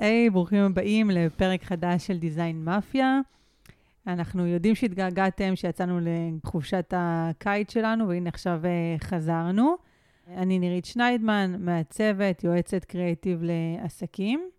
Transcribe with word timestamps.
היי, 0.00 0.28
hey, 0.28 0.32
ברוכים 0.32 0.58
הבאים 0.58 1.10
לפרק 1.10 1.64
חדש 1.64 2.06
של 2.06 2.18
דיזיין 2.18 2.64
מאפיה. 2.64 3.20
אנחנו 4.06 4.46
יודעים 4.46 4.74
שהתגעגעתם, 4.74 5.56
שיצאנו 5.56 6.00
לחופשת 6.02 6.94
הקיץ 6.96 7.72
שלנו, 7.72 8.08
והנה 8.08 8.28
עכשיו 8.28 8.60
אה, 8.64 8.96
חזרנו. 8.98 9.76
אני 10.28 10.58
נירית 10.58 10.84
שניידמן, 10.84 11.56
מעצבת, 11.58 12.44
יועצת 12.44 12.84
קריאיטיב 12.84 13.42
לעסקים. 13.42 14.50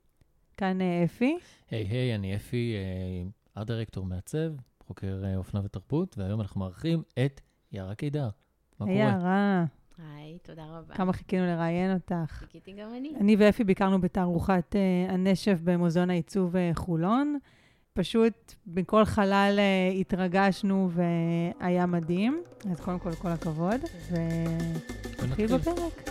כאן 0.58 0.82
אה, 0.82 1.04
אפי. 1.04 1.38
היי, 1.72 1.84
hey, 1.84 1.92
היי, 1.92 2.12
hey, 2.12 2.16
אני 2.16 2.36
אפי, 2.36 2.76
ארט 3.58 3.68
דירקטור 3.68 4.06
מעצב, 4.06 4.54
חוקר 4.88 5.24
אה, 5.26 5.38
אופנה 5.38 5.62
ותרבות, 5.64 6.18
והיום 6.18 6.42
אנחנו 6.42 6.60
מארחים 6.60 7.04
את 7.26 7.42
יערה 7.72 7.96
קידר. 7.96 8.30
מה 8.80 8.86
קורה? 8.86 8.92
היי, 8.92 8.98
יערה. 8.98 9.66
היי, 10.02 10.38
תודה 10.44 10.64
רבה. 10.66 10.96
כמה 10.96 11.14
חיכינו 11.14 11.46
לראיין 11.46 11.94
אותך. 11.94 12.32
חיכיתי 12.32 12.72
גם 12.72 12.90
אני. 12.98 13.14
אני 13.20 13.36
ואפי 13.36 13.64
ביקרנו 13.64 14.02
בתערוכת 14.02 14.76
uh, 14.76 15.12
הנשף 15.12 15.58
במוזיאון 15.64 16.10
העיצוב 16.10 16.56
uh, 16.56 16.60
חולון. 16.74 17.38
פשוט 17.94 18.54
בכל 18.68 19.06
חלל 19.06 19.60
uh, 19.60 19.96
התרגשנו 20.00 20.90
והיה 20.92 21.86
מדהים. 21.86 22.44
אז 22.72 22.80
קודם 22.80 23.00
כל, 23.00 23.12
כל 23.12 23.28
הכבוד, 23.28 23.82
ונתחיל 24.12 25.48
בפרק. 25.48 26.10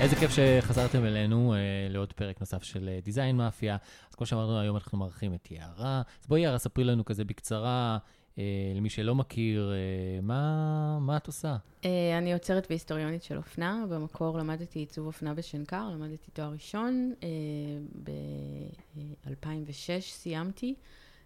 איזה 0.00 0.16
כיף 0.16 0.30
שחזרתם 0.30 1.04
אלינו 1.04 1.54
אה, 1.54 1.58
לעוד 1.90 2.12
פרק 2.12 2.40
נוסף 2.40 2.62
של 2.62 2.90
דיזיין 3.04 3.40
אה, 3.40 3.44
מאפיה. 3.44 3.76
אז 4.10 4.14
כמו 4.14 4.26
שאמרנו, 4.26 4.60
היום 4.60 4.76
אנחנו 4.76 4.98
מארחים 4.98 5.34
את 5.34 5.50
יערה. 5.50 6.02
אז 6.20 6.26
בואי 6.26 6.40
יערה, 6.40 6.58
ספרי 6.58 6.84
לנו 6.84 7.04
כזה 7.04 7.24
בקצרה, 7.24 7.98
אה, 8.38 8.44
למי 8.76 8.90
שלא 8.90 9.14
מכיר, 9.14 9.72
אה, 9.72 10.20
מה, 10.22 10.98
מה 11.00 11.16
את 11.16 11.26
עושה? 11.26 11.56
אה, 11.84 12.18
אני 12.18 12.32
יוצרת 12.32 12.66
והיסטוריונית 12.70 13.22
של 13.22 13.36
אופנה. 13.36 13.84
במקור 13.88 14.38
למדתי 14.38 14.78
עיצוב 14.78 15.06
אופנה 15.06 15.34
בשנקר, 15.34 15.88
למדתי 15.88 16.30
תואר 16.30 16.50
ראשון. 16.52 17.12
אה, 17.22 17.28
ב-2006 18.04 20.00
סיימתי. 20.00 20.74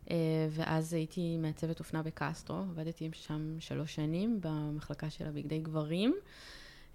Uh, 0.05 0.09
ואז 0.51 0.95
הייתי 0.95 1.37
מעצבת 1.37 1.79
אופנה 1.79 2.03
בקסטרו, 2.03 2.57
עבדתי 2.57 3.11
שם 3.13 3.57
שלוש 3.59 3.95
שנים 3.95 4.39
במחלקה 4.41 5.11
של 5.11 5.27
הבגדי 5.27 5.59
גברים. 5.59 6.15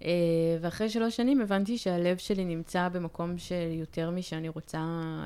אה, 0.04 0.58
ואחרי 0.60 0.88
שלוש 0.88 1.16
שנים 1.16 1.40
הבנתי 1.40 1.78
שהלב 1.78 2.16
שלי 2.16 2.44
נמצא 2.44 2.88
במקום 2.88 3.38
של 3.38 3.68
יותר 3.72 4.10
משאני 4.10 4.48
רוצה 4.48 4.84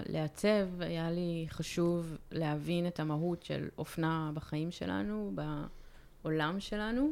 לעצב. 0.08 0.81
היה 0.81 1.11
לי 1.11 1.47
חשוב 1.48 2.16
להבין 2.31 2.86
את 2.86 3.00
המהות 3.00 3.42
של 3.42 3.69
אופנה 3.78 4.31
בחיים 4.34 4.70
שלנו, 4.70 5.33
בעולם 6.22 6.61
שלנו. 6.61 7.11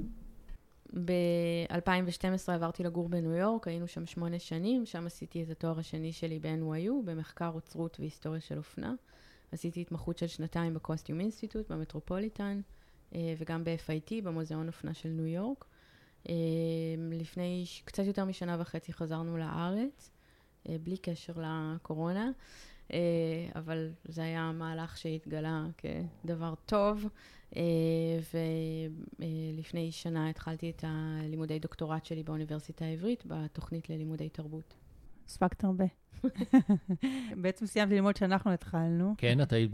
ב-2012 1.04 2.52
עברתי 2.52 2.82
לגור 2.82 3.08
בניו 3.08 3.32
יורק, 3.32 3.68
היינו 3.68 3.88
שם 3.88 4.06
שמונה 4.06 4.38
שנים, 4.38 4.86
שם 4.86 5.06
עשיתי 5.06 5.42
את 5.42 5.50
התואר 5.50 5.78
השני 5.78 6.12
שלי 6.12 6.38
ב-NYU, 6.38 6.92
במחקר 7.04 7.50
אוצרות 7.54 8.00
והיסטוריה 8.00 8.40
של 8.40 8.58
אופנה. 8.58 8.94
עשיתי 9.52 9.80
התמחות 9.80 10.18
של 10.18 10.26
שנתיים 10.26 10.74
בקוסטיום 10.74 11.20
אינסטיטוט, 11.20 11.70
במטרופוליטן, 11.70 12.60
אה, 13.14 13.34
וגם 13.38 13.64
ב-FIT, 13.64 14.12
במוזיאון 14.22 14.66
אופנה 14.66 14.94
של 14.94 15.08
ניו 15.08 15.26
יורק. 15.26 15.64
אמ, 16.28 16.32
לפני 17.12 17.64
קצת 17.84 18.04
יותר 18.04 18.24
משנה 18.24 18.56
וחצי 18.60 18.92
חזרנו 18.92 19.36
לארץ, 19.36 20.10
אה, 20.68 20.76
בלי 20.82 20.96
קשר 20.96 21.32
לקורונה, 21.36 22.30
אה, 22.92 22.98
אבל 23.54 23.90
זה 24.04 24.22
היה 24.22 24.52
מהלך 24.52 24.96
שהתגלה 24.96 25.66
כדבר 25.78 26.54
טוב, 26.66 27.08
אה, 27.56 27.62
ולפני 29.18 29.92
שנה 29.92 30.28
התחלתי 30.28 30.70
את 30.70 30.84
הלימודי 30.86 31.58
דוקטורט 31.58 32.04
שלי 32.04 32.22
באוניברסיטה 32.22 32.84
העברית, 32.84 33.24
בתוכנית 33.26 33.90
ללימודי 33.90 34.28
תרבות. 34.28 34.74
הספקת 35.26 35.64
הרבה. 35.64 35.84
בעצם 37.42 37.66
סיימתי 37.66 37.94
ללמוד 37.94 38.16
שאנחנו 38.16 38.52
התחלנו. 38.52 39.14
כן, 39.18 39.40
את 39.42 39.52
היית 39.52 39.70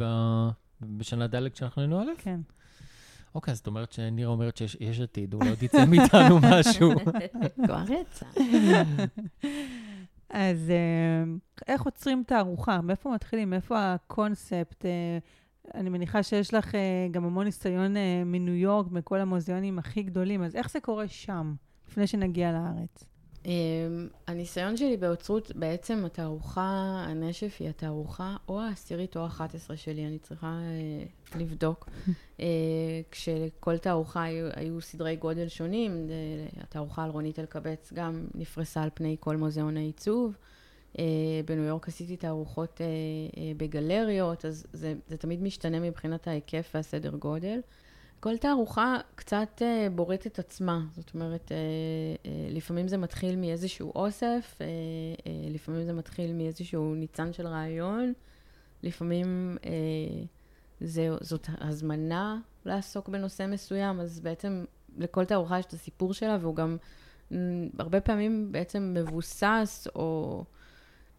בשנה 0.82 1.26
ד' 1.26 1.48
כשאנחנו 1.48 1.82
היינו 1.82 2.02
א'? 2.02 2.06
כן. 2.18 2.40
אוקיי, 3.38 3.54
זאת 3.54 3.66
אומרת 3.66 3.92
שנירה 3.92 4.30
אומרת 4.30 4.56
שיש 4.56 5.00
עתיד, 5.00 5.34
אולי 5.34 5.48
עוד 5.48 5.62
יצא 5.62 5.84
מאיתנו 5.84 6.38
משהו. 6.50 6.90
כבר 7.64 7.82
יצא. 8.00 8.26
אז 10.30 10.70
אה, 10.70 11.24
איך 11.68 11.82
עוצרים 11.82 12.22
תערוכה? 12.26 12.80
מאיפה 12.80 13.10
מתחילים? 13.10 13.50
מאיפה 13.50 13.94
הקונספט? 13.94 14.84
אה, 14.84 15.18
אני 15.74 15.90
מניחה 15.90 16.22
שיש 16.22 16.54
לך 16.54 16.74
אה, 16.74 17.08
גם 17.10 17.24
המון 17.24 17.44
ניסיון 17.44 17.94
מניו 18.26 18.54
יורק, 18.54 18.86
מכל 18.90 19.20
המוזיאונים 19.20 19.78
הכי 19.78 20.02
גדולים, 20.02 20.42
אז 20.42 20.56
איך 20.56 20.70
זה 20.70 20.80
קורה 20.80 21.08
שם, 21.08 21.54
לפני 21.88 22.06
שנגיע 22.06 22.52
לארץ? 22.52 23.04
אמ, 23.46 24.08
הניסיון 24.26 24.76
שלי 24.76 24.96
באוצרות, 24.96 25.52
בעצם 25.56 26.04
התערוכה, 26.04 26.60
הנשף 27.08 27.56
היא 27.60 27.68
התערוכה 27.68 28.36
או 28.48 28.60
העשירית 28.60 29.16
או 29.16 29.22
האחת 29.22 29.54
עשרה 29.54 29.76
שלי, 29.76 30.06
אני 30.06 30.18
צריכה 30.18 30.46
אה, 30.46 31.38
לבדוק. 31.40 31.88
אה, 32.40 32.46
כשכל 33.10 33.78
תערוכה 33.78 34.22
היו, 34.22 34.48
היו 34.54 34.80
סדרי 34.80 35.16
גודל 35.16 35.48
שונים, 35.48 36.06
אה, 36.10 36.62
התערוכה 36.62 37.04
על 37.04 37.10
רונית 37.10 37.38
אלקבץ 37.38 37.92
גם 37.94 38.26
נפרסה 38.34 38.82
על 38.82 38.90
פני 38.94 39.16
כל 39.20 39.36
מוזיאון 39.36 39.76
העיצוב. 39.76 40.36
אה, 40.98 41.04
בניו 41.44 41.64
יורק 41.64 41.88
עשיתי 41.88 42.16
תערוכות 42.16 42.80
אה, 42.80 42.86
אה, 42.86 43.52
בגלריות, 43.56 44.44
אז 44.44 44.66
זה, 44.72 44.94
זה 45.08 45.16
תמיד 45.16 45.42
משתנה 45.42 45.80
מבחינת 45.80 46.28
ההיקף 46.28 46.70
והסדר 46.74 47.10
גודל. 47.10 47.60
כל 48.20 48.36
תערוכה 48.36 48.96
קצת 49.14 49.62
uh, 49.62 49.90
בוראת 49.90 50.26
את 50.26 50.38
עצמה, 50.38 50.80
זאת 50.96 51.14
אומרת, 51.14 51.48
uh, 51.48 51.50
uh, 51.50 52.28
לפעמים 52.54 52.88
זה 52.88 52.96
מתחיל 52.96 53.36
מאיזשהו 53.36 53.92
אוסף, 53.94 54.58
לפעמים 55.50 55.84
זה 55.84 55.92
מתחיל 55.92 56.32
מאיזשהו 56.32 56.94
ניצן 56.94 57.32
של 57.32 57.46
רעיון, 57.46 58.12
לפעמים 58.82 59.56
זה, 60.80 61.08
זאת 61.20 61.48
הזמנה 61.60 62.40
לעסוק 62.64 63.08
בנושא 63.08 63.46
מסוים, 63.46 64.00
אז 64.00 64.20
בעצם 64.20 64.64
לכל 64.98 65.24
תערוכה 65.24 65.58
יש 65.58 65.66
את 65.66 65.72
הסיפור 65.72 66.14
שלה, 66.14 66.38
והוא 66.40 66.56
גם 66.56 66.76
הרבה 67.78 68.00
פעמים 68.00 68.52
בעצם 68.52 68.94
מבוסס 68.96 69.86
או 69.94 70.44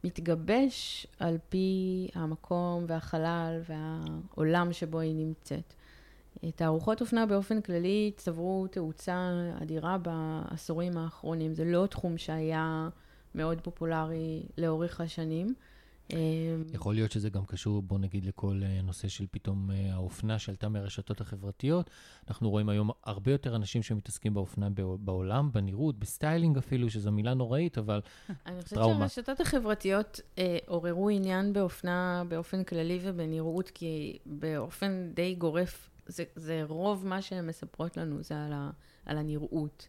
מתגבש 0.03 1.07
על 1.19 1.37
פי 1.49 2.07
המקום 2.13 2.85
והחלל 2.87 3.61
והעולם 3.67 4.73
שבו 4.73 4.99
היא 4.99 5.15
נמצאת. 5.15 5.73
תערוכות 6.55 7.01
אופנה 7.01 7.25
באופן 7.25 7.61
כללי 7.61 8.11
צברו 8.17 8.67
תאוצה 8.71 9.31
אדירה 9.61 9.97
בעשורים 9.97 10.97
האחרונים. 10.97 11.53
זה 11.53 11.65
לא 11.65 11.87
תחום 11.89 12.17
שהיה 12.17 12.89
מאוד 13.35 13.61
פופולרי 13.61 14.43
לאורך 14.57 15.01
השנים. 15.01 15.53
אמ, 16.13 16.63
יכול 16.73 16.95
להיות 16.95 17.11
שזה 17.11 17.29
גם 17.29 17.45
קשור, 17.45 17.81
בוא 17.81 17.99
נגיד, 17.99 18.25
לכל 18.25 18.61
אה, 18.63 18.81
נושא 18.81 19.07
של 19.07 19.25
פתאום 19.31 19.71
אה, 19.71 19.93
האופנה 19.93 20.39
שעלתה 20.39 20.69
מהרשתות 20.69 21.21
החברתיות. 21.21 21.89
אנחנו 22.27 22.49
רואים 22.49 22.69
היום 22.69 22.89
הרבה 23.03 23.31
יותר 23.31 23.55
אנשים 23.55 23.83
שמתעסקים 23.83 24.33
באופנה 24.33 24.69
בעולם, 24.99 25.51
בנראות, 25.51 25.99
ב 25.99 26.07
styling 26.07 26.57
אפילו, 26.57 26.89
שזו 26.89 27.11
מילה 27.11 27.33
נוראית, 27.33 27.77
אבל 27.77 28.01
טראומה. 28.29 28.45
אני 28.45 28.61
חושבת 28.61 29.25
שהרשתות 29.25 29.39
החברתיות 29.39 30.21
אה, 30.37 30.57
עוררו 30.67 31.09
עניין 31.09 31.53
באופנה 31.53 32.23
באופן 32.27 32.63
כללי 32.63 32.99
ובנראות, 33.03 33.69
כי 33.69 34.17
באופן 34.25 35.11
די 35.13 35.35
גורף 35.35 35.89
זה, 36.09 36.23
זה 36.35 36.63
רוב 36.67 37.07
מה 37.07 37.21
שהן 37.21 37.47
מספרות 37.47 37.97
לנו, 37.97 38.23
זה 38.23 38.45
על, 38.45 38.53
ה, 38.53 38.69
על 39.05 39.17
הנראות. 39.17 39.87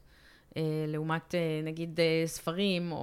Uh, 0.50 0.53
לעומת, 0.88 1.34
uh, 1.34 1.64
נגיד, 1.64 2.00
uh, 2.00 2.26
ספרים, 2.26 2.92
או, 2.92 2.97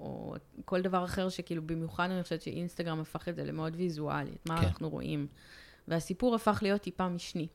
או 0.00 0.34
כל 0.64 0.82
דבר 0.82 1.04
אחר 1.04 1.28
שכאילו, 1.28 1.62
במיוחד 1.62 2.10
אני 2.10 2.22
חושבת 2.22 2.42
שאינסטגרם 2.42 3.00
הפך 3.00 3.28
את 3.28 3.36
זה 3.36 3.44
למאוד 3.44 3.76
ויזואלי, 3.76 4.30
את 4.30 4.48
מה 4.48 4.60
כן. 4.60 4.66
אנחנו 4.66 4.90
רואים. 4.90 5.26
והסיפור 5.88 6.34
הפך 6.34 6.58
להיות 6.62 6.80
טיפה 6.80 7.08
משני. 7.08 7.46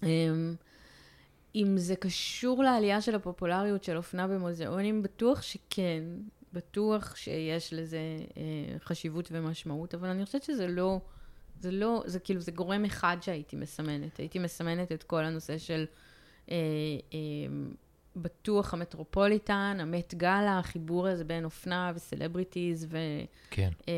Um, 0.00 0.04
אם 1.54 1.78
זה 1.78 1.96
קשור 1.96 2.62
לעלייה 2.62 3.00
של 3.00 3.14
הפופולריות 3.14 3.84
של 3.84 3.96
אופנה 3.96 4.28
במוזיאונים, 4.28 5.02
בטוח 5.02 5.42
שכן, 5.42 6.04
בטוח 6.52 7.16
שיש 7.16 7.72
לזה 7.72 7.98
uh, 8.28 8.34
חשיבות 8.84 9.28
ומשמעות, 9.32 9.94
אבל 9.94 10.08
אני 10.08 10.24
חושבת 10.24 10.42
שזה 10.42 10.68
לא... 10.68 11.00
זה 11.62 11.70
לא, 11.70 12.02
זה 12.06 12.18
כאילו, 12.18 12.40
זה 12.40 12.52
גורם 12.52 12.84
אחד 12.84 13.16
שהייתי 13.20 13.56
מסמנת. 13.56 14.16
הייתי 14.16 14.38
מסמנת 14.38 14.92
את 14.92 15.02
כל 15.02 15.24
הנושא 15.24 15.58
של 15.58 15.84
אה, 16.50 16.56
אה, 17.14 17.18
בטוח 18.16 18.74
המטרופוליטן, 18.74 19.76
המט 19.80 20.14
גאלה, 20.14 20.58
החיבור 20.58 21.08
הזה 21.08 21.24
בין 21.24 21.44
אופנה 21.44 21.92
וסלבריטיז 21.94 22.86
ו, 22.90 22.98
כן. 23.50 23.70
אה, 23.88 23.94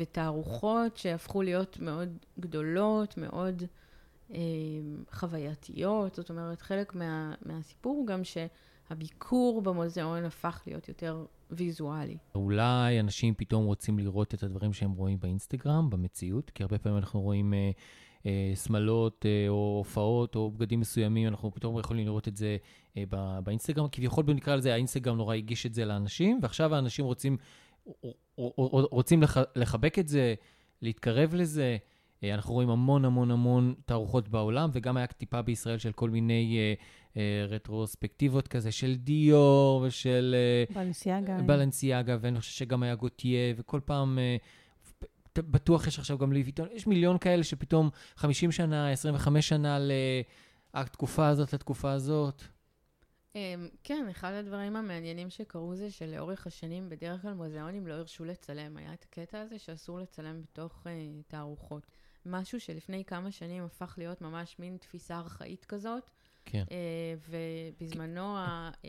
ותערוכות 0.00 0.96
שהפכו 0.96 1.42
להיות 1.42 1.78
מאוד 1.80 2.16
גדולות, 2.40 3.16
מאוד 3.16 3.62
אה, 4.34 4.38
חווייתיות. 5.12 6.14
זאת 6.14 6.30
אומרת, 6.30 6.60
חלק 6.60 6.94
מה, 6.94 7.34
מהסיפור 7.46 7.96
הוא 7.96 8.06
גם 8.06 8.24
שהביקור 8.92 9.62
במוזיאון 9.62 10.24
הפך 10.24 10.62
להיות 10.66 10.88
יותר 10.88 11.24
ויזואלי. 11.50 12.16
אולי 12.34 13.00
אנשים 13.00 13.34
פתאום 13.34 13.64
רוצים 13.64 13.98
לראות 13.98 14.34
את 14.34 14.42
הדברים 14.42 14.72
שהם 14.72 14.92
רואים 14.92 15.20
באינסטגרם, 15.20 15.90
במציאות, 15.90 16.50
כי 16.50 16.62
הרבה 16.62 16.78
פעמים 16.78 16.98
אנחנו 16.98 17.20
רואים... 17.20 17.54
אה, 17.54 17.70
אה, 18.26 18.52
אה, 19.24 19.48
או 19.48 19.74
הופעות 19.78 20.36
או 20.36 20.50
בגדים 20.50 20.80
מסוימים, 20.80 21.28
אנחנו 21.28 21.54
פתאום 21.54 21.78
יכולים 21.78 22.06
לראות 22.06 22.28
את 22.28 22.36
זה 22.36 22.56
אה, 22.96 23.04
באינסטגרם. 23.44 23.86
כביכול, 23.92 24.24
נקרא 24.28 24.56
לזה, 24.56 24.74
האינסטגרם 24.74 25.16
נורא 25.16 25.34
הגיש 25.34 25.66
את 25.66 25.74
זה 25.74 25.84
לאנשים, 25.84 26.38
ועכשיו 26.42 26.74
האנשים 26.74 27.04
רוצים, 27.04 27.36
רוצים 28.66 29.22
לח, 29.22 29.36
לחבק 29.56 29.98
את 29.98 30.08
זה, 30.08 30.34
להתקרב 30.82 31.34
לזה. 31.34 31.76
אה, 32.24 32.34
אנחנו 32.34 32.54
רואים 32.54 32.70
המון 32.70 33.04
המון 33.04 33.30
המון 33.30 33.74
תערוכות 33.86 34.28
בעולם, 34.28 34.70
וגם 34.72 34.96
היה 34.96 35.06
טיפה 35.06 35.42
בישראל 35.42 35.78
של 35.78 35.92
כל 35.92 36.10
מיני 36.10 36.58
אה, 36.58 36.74
אה, 37.16 37.46
רטרוספקטיבות 37.48 38.48
כזה, 38.48 38.72
של 38.72 38.94
דיור 38.94 39.84
ושל... 39.86 40.34
אה, 40.38 40.74
בלנסיאגה. 40.74 41.38
בלנסיאגה, 41.46 42.16
ואני 42.20 42.40
חושב 42.40 42.52
שגם 42.52 42.82
היה 42.82 42.94
גוטיה, 42.94 43.54
וכל 43.56 43.80
פעם... 43.84 44.18
אה, 44.18 44.36
בטוח 45.38 45.86
יש 45.86 45.98
עכשיו 45.98 46.18
גם 46.18 46.32
לוי 46.32 46.52
יש 46.72 46.86
מיליון 46.86 47.18
כאלה 47.18 47.44
שפתאום 47.44 47.90
50 48.16 48.52
שנה, 48.52 48.90
25 48.90 49.48
שנה 49.48 49.78
לתקופה 50.74 51.28
הזאת, 51.28 51.52
לתקופה 51.52 51.92
הזאת. 51.92 52.42
אמ, 53.34 53.68
כן, 53.84 54.06
אחד 54.10 54.32
הדברים 54.32 54.76
המעניינים 54.76 55.30
שקרו 55.30 55.74
זה 55.76 55.90
שלאורך 55.90 56.46
השנים 56.46 56.88
בדרך 56.88 57.22
כלל 57.22 57.34
מוזיאונים 57.34 57.86
לא 57.86 57.94
הרשו 57.94 58.24
לצלם. 58.24 58.76
היה 58.76 58.92
את 58.92 59.04
הקטע 59.04 59.40
הזה 59.40 59.58
שאסור 59.58 60.00
לצלם 60.00 60.42
בתוך 60.42 60.86
uh, 60.86 60.88
תערוכות. 61.28 61.86
משהו 62.26 62.60
שלפני 62.60 63.04
כמה 63.04 63.32
שנים 63.32 63.64
הפך 63.64 63.94
להיות 63.98 64.20
ממש 64.20 64.58
מין 64.58 64.76
תפיסה 64.76 65.18
ארכאית 65.18 65.64
כזאת. 65.64 66.10
כן. 66.44 66.64
Uh, 66.68 67.30
ובזמנו 67.80 68.36
ה... 68.38 68.70
Uh, 68.82 68.86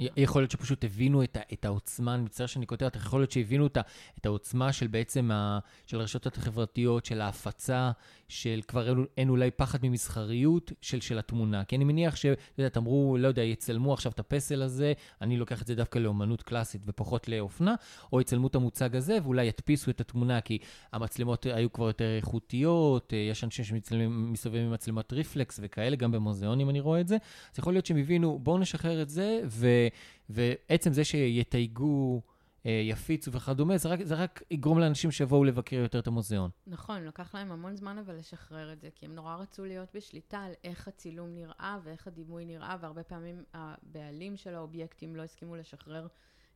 יכול 0.00 0.42
להיות 0.42 0.50
שפשוט 0.50 0.84
הבינו 0.84 1.22
את, 1.22 1.36
את 1.52 1.64
העוצמה, 1.64 2.14
אני 2.14 2.22
מצטער 2.22 2.46
שאני 2.46 2.66
כותב, 2.66 2.88
יכול 2.96 3.20
להיות 3.20 3.30
שהבינו 3.30 3.66
את, 3.66 3.78
את 4.18 4.26
העוצמה 4.26 4.72
של 4.72 4.86
בעצם, 4.86 5.30
ה, 5.30 5.58
של 5.86 6.00
הרשתות 6.00 6.36
החברתיות, 6.36 7.04
של 7.04 7.20
ההפצה, 7.20 7.90
של 8.28 8.60
כבר 8.68 8.88
אין, 8.88 9.04
אין 9.16 9.28
אולי 9.28 9.50
פחד 9.50 9.78
ממסחריות 9.82 10.72
של, 10.80 11.00
של 11.00 11.18
התמונה. 11.18 11.64
כי 11.64 11.76
אני 11.76 11.84
מניח 11.84 12.16
ש... 12.16 12.26
אתה 12.26 12.62
יודע, 12.62 12.68
אמרו, 12.76 13.16
לא 13.20 13.28
יודע, 13.28 13.42
יצלמו 13.42 13.92
עכשיו 13.92 14.12
את 14.12 14.18
הפסל 14.18 14.62
הזה, 14.62 14.92
אני 15.22 15.36
לוקח 15.36 15.62
את 15.62 15.66
זה 15.66 15.74
דווקא 15.74 15.98
לאומנות 15.98 16.42
קלאסית 16.42 16.82
ופחות 16.86 17.28
לאופנה, 17.28 17.74
או 18.12 18.20
יצלמו 18.20 18.46
את 18.46 18.54
המוצג 18.54 18.96
הזה 18.96 19.18
ואולי 19.22 19.44
ידפיסו 19.44 19.90
את 19.90 20.00
התמונה, 20.00 20.40
כי 20.40 20.58
המצלמות 20.92 21.46
היו 21.46 21.72
כבר 21.72 21.86
יותר 21.86 22.16
איכותיות, 22.16 23.12
אה, 23.12 23.18
יש 23.18 23.44
אנשים 23.44 23.64
שמסתובבים 23.64 24.62
עם 24.62 24.72
מצלמות 24.72 25.12
ריפלקס 25.12 25.60
וכאלה, 25.62 25.96
גם 25.96 26.12
במוזיאונים 26.12 26.70
אני 26.70 26.80
רואה 26.80 27.00
את 27.00 27.08
זה. 27.08 27.16
אז 27.52 27.58
יכול 27.58 27.72
להיות 27.72 27.86
שהם 27.86 27.96
הבינו, 27.96 28.38
בואו 28.38 28.58
נשחרר 28.58 29.02
את 29.02 29.08
זה, 29.08 29.40
ו, 29.46 29.87
ועצם 30.28 30.92
זה 30.92 31.04
שיתייגו... 31.04 32.22
אה, 32.66 32.80
יפיצו 32.84 33.32
וכדומה, 33.32 33.78
זה 33.78 33.88
רק, 33.88 34.02
זה 34.02 34.14
רק 34.14 34.42
יגרום 34.50 34.78
לאנשים 34.78 35.10
שיבואו 35.10 35.44
לבקר 35.44 35.76
יותר 35.76 35.98
את 35.98 36.06
המוזיאון. 36.06 36.50
נכון, 36.66 37.04
לקח 37.04 37.34
להם 37.34 37.52
המון 37.52 37.76
זמן 37.76 37.98
אבל 37.98 38.14
לשחרר 38.16 38.72
את 38.72 38.80
זה, 38.80 38.88
כי 38.94 39.06
הם 39.06 39.14
נורא 39.14 39.36
רצו 39.36 39.64
להיות 39.64 39.88
בשליטה 39.94 40.38
על 40.38 40.52
איך 40.64 40.88
הצילום 40.88 41.34
נראה 41.34 41.78
ואיך 41.84 42.06
הדימוי 42.06 42.44
נראה, 42.44 42.76
והרבה 42.80 43.02
פעמים 43.02 43.44
הבעלים 43.54 44.36
של 44.36 44.54
האובייקטים 44.54 45.16
לא 45.16 45.22
הסכימו 45.22 45.56
לשחרר 45.56 46.06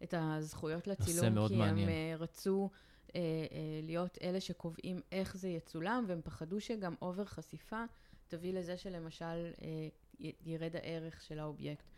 את 0.02 0.14
הזכויות 0.16 0.86
לצילום, 0.86 1.48
כי 1.48 1.56
מעניין. 1.56 1.88
הם 1.88 2.18
uh, 2.18 2.22
רצו 2.22 2.70
uh, 3.08 3.12
להיות 3.82 4.18
אלה 4.22 4.40
שקובעים 4.40 5.00
איך 5.12 5.36
זה 5.36 5.48
יצולם, 5.48 6.04
והם 6.08 6.20
פחדו 6.24 6.60
שגם 6.60 6.94
אובר 7.02 7.24
חשיפה 7.24 7.84
תביא 8.28 8.52
לזה 8.52 8.76
שלמשל 8.76 9.50
ירד 10.44 10.76
הערך 10.76 11.22
של 11.22 11.38
האובייקט. 11.38 11.91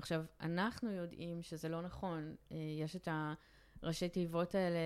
עכשיו, 0.00 0.24
אנחנו 0.40 0.90
יודעים 0.90 1.42
שזה 1.42 1.68
לא 1.68 1.82
נכון. 1.82 2.34
יש 2.50 2.96
את 2.96 3.08
ה... 3.08 3.34
ראשי 3.82 4.08
תיבות 4.08 4.54
האלה... 4.54 4.78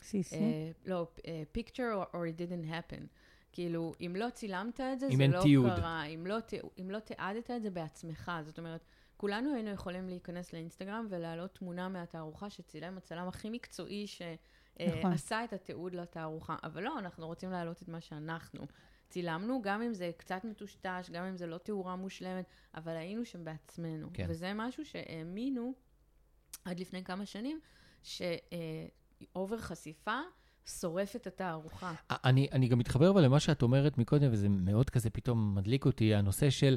CC? 0.00 0.34
אמ, 0.34 0.40
uh, 0.40 0.88
לא, 0.88 1.06
uh, 1.18 1.58
picture 1.58 1.94
or, 1.94 2.14
or 2.14 2.16
it 2.16 2.40
didn't 2.40 2.70
happen. 2.70 3.06
כאילו, 3.52 3.92
אם 4.00 4.16
לא 4.18 4.30
צילמת 4.30 4.80
את 4.80 5.00
זה, 5.00 5.08
זה 5.16 5.26
לא 5.26 5.42
תיעוד. 5.42 5.70
קרה. 5.76 6.04
אם 6.04 6.26
לא, 6.26 6.36
אם 6.80 6.90
לא 6.90 6.98
תיעדת 6.98 7.50
את 7.50 7.62
זה 7.62 7.70
בעצמך, 7.70 8.32
זאת 8.44 8.58
אומרת, 8.58 8.84
כולנו 9.16 9.54
היינו 9.54 9.70
יכולים 9.70 10.08
להיכנס 10.08 10.52
לאינסטגרם 10.52 11.06
ולהעלות 11.10 11.54
תמונה 11.54 11.88
מהתערוכה 11.88 12.50
שצילם 12.50 12.96
הצלם 12.96 13.28
הכי 13.28 13.50
מקצועי 13.50 14.06
שעשה 14.06 14.98
נכון. 14.98 15.12
uh, 15.12 15.44
את 15.44 15.52
התיעוד 15.52 15.94
לתערוכה, 15.94 16.56
אבל 16.62 16.82
לא, 16.82 16.98
אנחנו 16.98 17.26
רוצים 17.26 17.50
להעלות 17.50 17.82
את 17.82 17.88
מה 17.88 18.00
שאנחנו. 18.00 18.66
צילמנו, 19.08 19.62
גם 19.62 19.82
אם 19.82 19.94
זה 19.94 20.10
קצת 20.16 20.44
מטושטש, 20.44 21.10
גם 21.10 21.24
אם 21.24 21.36
זה 21.36 21.46
לא 21.46 21.58
תאורה 21.58 21.96
מושלמת, 21.96 22.44
אבל 22.74 22.96
היינו 22.96 23.24
שם 23.24 23.44
בעצמנו. 23.44 24.08
כן. 24.12 24.26
וזה 24.28 24.52
משהו 24.54 24.84
שהאמינו 24.84 25.74
עד 26.64 26.80
לפני 26.80 27.04
כמה 27.04 27.26
שנים, 27.26 27.60
שאובר 28.02 29.58
חשיפה 29.58 30.20
שורף 30.66 31.16
את 31.16 31.26
התערוכה. 31.26 31.92
אני, 32.10 32.48
אני 32.52 32.68
גם 32.68 32.78
מתחבר 32.78 33.10
אבל 33.10 33.24
למה 33.24 33.40
שאת 33.40 33.62
אומרת 33.62 33.98
מקודם, 33.98 34.28
וזה 34.32 34.48
מאוד 34.48 34.90
כזה 34.90 35.10
פתאום 35.10 35.54
מדליק 35.54 35.86
אותי, 35.86 36.14
הנושא 36.14 36.50
של... 36.50 36.76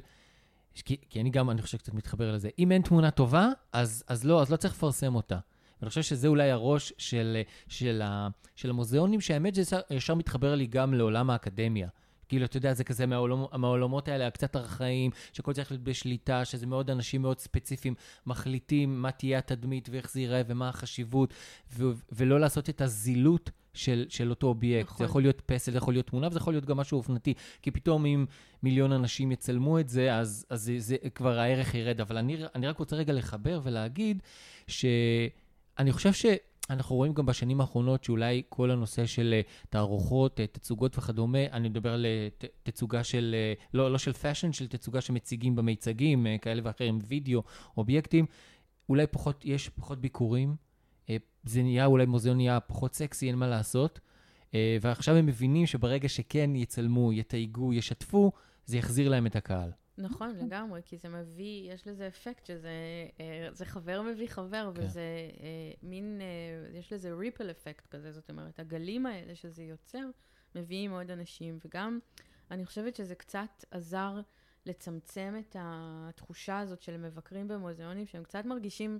כי, 0.74 0.98
כי 1.10 1.22
אני 1.22 1.30
גם, 1.30 1.50
אני 1.50 1.62
חושב 1.62 1.78
קצת 1.78 1.94
מתחבר 1.94 2.32
לזה. 2.32 2.50
אם 2.60 2.72
אין 2.72 2.82
תמונה 2.82 3.12
טובה, 3.12 3.50
אז, 3.74 4.04
אז 4.08 4.26
לא, 4.26 4.42
אז 4.42 4.52
לא 4.52 4.58
צריך 4.58 4.74
לפרסם 4.74 5.16
אותה. 5.16 5.40
ואני 5.82 5.90
חושב 5.90 6.02
שזה 6.02 6.28
אולי 6.28 6.52
הראש 6.52 6.94
של, 6.98 7.38
של, 7.68 8.02
ה, 8.02 8.28
של 8.56 8.70
המוזיאונים, 8.70 9.22
שהאמת 9.22 9.56
שזה 9.56 9.80
ישר 9.90 10.16
מתחבר 10.16 10.56
לי 10.56 10.68
גם 10.68 10.94
לעולם 10.94 11.30
האקדמיה. 11.30 11.88
כאילו, 12.30 12.46
אתה 12.46 12.58
יודע, 12.58 12.74
זה 12.74 12.84
כזה 12.84 13.06
מהעולמ, 13.06 13.46
מהעולמות 13.54 14.08
האלה 14.08 14.28
הקצת 14.28 14.56
ארכאיים, 14.56 15.12
שהכל 15.34 15.54
צריך 15.54 15.72
להיות 15.72 15.84
בשליטה, 15.84 16.46
שזה 16.46 16.66
מאוד 16.66 16.90
אנשים 16.90 17.22
מאוד 17.22 17.40
ספציפיים 17.40 17.94
מחליטים 18.26 19.02
מה 19.02 19.12
תהיה 19.12 19.38
התדמית 19.38 19.90
ואיך 19.92 20.12
זה 20.12 20.20
ייראה 20.20 20.42
ומה 20.48 20.70
החשיבות, 20.70 21.34
ו- 21.74 21.92
ולא 22.12 22.40
לעשות 22.40 22.70
את 22.70 22.82
הזילות 22.82 23.50
של, 23.74 24.06
של 24.10 24.30
אותו 24.30 24.48
אובייקט. 24.48 24.90
נכון. 24.90 24.98
זה 24.98 25.04
יכול 25.04 25.22
להיות 25.22 25.42
פסל, 25.46 25.72
זה 25.72 25.78
יכול 25.78 25.94
להיות 25.94 26.08
תמונה, 26.08 26.28
וזה 26.28 26.38
יכול 26.38 26.54
להיות 26.54 26.66
גם 26.66 26.78
משהו 26.78 26.98
אופנתי. 26.98 27.34
כי 27.62 27.72
פתאום 27.72 28.06
אם 28.06 28.26
מיליון 28.64 28.92
אנשים 28.92 29.32
יצלמו 29.32 29.80
את 29.80 29.90
זה, 29.90 30.16
אז, 30.16 30.46
אז 30.50 30.62
זה, 30.62 30.76
זה 30.80 30.96
כבר 31.16 31.40
הערך 31.40 31.76
ירד. 31.76 32.02
אבל 32.02 32.18
אני, 32.18 32.38
אני 32.56 32.68
רק 32.68 32.78
רוצה 32.78 32.96
רגע 32.96 33.14
לחבר 33.14 33.60
ולהגיד 33.64 34.24
שאני 34.68 35.92
חושב 35.92 36.14
ש... 36.14 36.26
אנחנו 36.69 36.96
רואים 36.96 37.14
גם 37.14 37.25
בשנים 37.25 37.62
האחרונות 37.62 38.04
שאולי 38.04 38.42
כל 38.50 38.72
הנושא 38.72 39.06
של 39.06 39.34
אה, 39.34 39.42
תערוכות, 39.69 40.40
אה, 40.40 40.48
תצוגות 40.48 40.98
וכדומה, 40.98 41.46
אני 41.52 41.69
מדבר 41.69 41.94
על 41.94 42.06
אה, 42.06 42.28
תצוגה 42.64 43.04
של, 43.04 43.36
לא, 43.74 43.92
לא 43.92 43.98
של 43.98 44.14
fashion, 44.14 44.54
של 44.54 44.68
תצוגה 44.68 45.02
שמציגים 45.02 45.56
במיצגים, 45.56 46.28
כאלה 46.42 46.62
ואחרים, 46.64 47.00
וידאו, 47.08 47.44
אובייקטים, 47.78 48.25
אולי 48.90 49.08
פחות, 49.08 49.46
יש 49.46 49.69
פחות 49.69 50.02
ביקורים, 50.02 50.56
זה 51.44 51.64
נהיה, 51.64 51.86
אולי 51.86 52.06
מוזיאון 52.06 52.38
נהיה 52.38 52.60
פחות 52.60 52.94
סקסי, 52.94 53.28
אין 53.28 53.36
מה 53.36 53.48
לעשות, 53.48 54.00
ועכשיו 54.81 55.16
הם 55.16 55.25
מבינים 55.25 55.66
שברגע 55.66 56.10
שכן 56.10 56.56
יצלמו, 56.56 57.14
יתייגו, 57.14 57.74
ישתפו, 57.74 58.31
זה 58.66 58.78
יחזיר 58.78 59.10
להם 59.10 59.25
את 59.25 59.36
הקהל. 59.36 59.72
נכון, 59.98 60.36
לגמרי, 60.36 60.82
כי 60.86 60.98
זה 60.98 61.10
מביא, 61.10 61.74
יש 61.74 61.88
לזה 61.88 62.07
אפקט 62.07 62.45
שזה 62.45 62.69
אה, 63.19 63.50
זה 63.52 63.66
חבר 63.66 64.02
מביא 64.02 64.28
חבר, 64.28 64.71
כן. 64.76 64.81
וזה 64.81 65.02
אה, 65.40 65.71
מין, 65.83 66.21
אה, 66.21 66.78
יש 66.80 66.94
לזה 66.94 67.14
ריפל 67.14 67.52
אפקט 67.52 67.88
כזה, 67.88 68.12
זאת 68.12 68.30
אומרת, 68.30 68.60
הגלים 68.60 69.06
האלה 69.06 69.36
שזה 69.36 69.64
יוצר, 69.64 70.06
מביאים 70.56 70.92
עוד 70.92 71.12
אנשים, 71.12 71.60
וגם 71.66 72.00
אני 72.52 72.66
חושבת 72.66 72.95
שזה 72.95 73.16
קצת 73.16 73.66
עזר 73.71 74.21
לצמצם 74.66 75.36
את 75.40 75.56
התחושה 75.60 76.60
הזאת 76.60 76.81
של 76.81 76.98
מבקרים 76.98 77.48
במוזיאונים, 77.48 78.07
שהם 78.07 78.24
קצת 78.24 78.45
מרגישים 78.45 79.00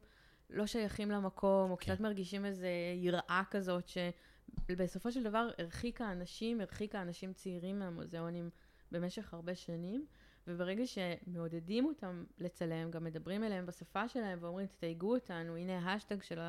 לא 0.50 0.66
שייכים 0.66 1.12
למקום, 1.12 1.72
או 1.72 1.78
כן. 1.78 1.84
קצת 1.84 2.00
מרגישים 2.00 2.46
איזו 2.46 2.68
יראה 2.96 3.44
כזאת, 3.52 3.88
שבסופו 3.88 5.12
של 5.12 5.24
דבר 5.24 5.50
הרחיקה 5.58 6.12
אנשים, 6.12 6.62
הרחיקה 6.62 7.02
אנשים 7.02 7.34
צעירים 7.34 7.80
מהמוזיאונים 7.80 8.50
במשך 8.92 9.34
הרבה 9.34 9.56
שנים. 9.56 10.06
וברגע 10.48 10.84
שמעודדים 10.86 11.86
אותם 11.86 12.24
לצלם, 12.40 12.92
גם 12.92 13.04
מדברים 13.04 13.44
אליהם 13.44 13.66
בשפה 13.66 14.08
שלהם 14.08 14.38
ואומרים, 14.42 14.68
תתייגו 14.68 15.14
אותנו, 15.14 15.56
הנה 15.56 15.80
ההאשטאג 15.80 16.22
של 16.22 16.40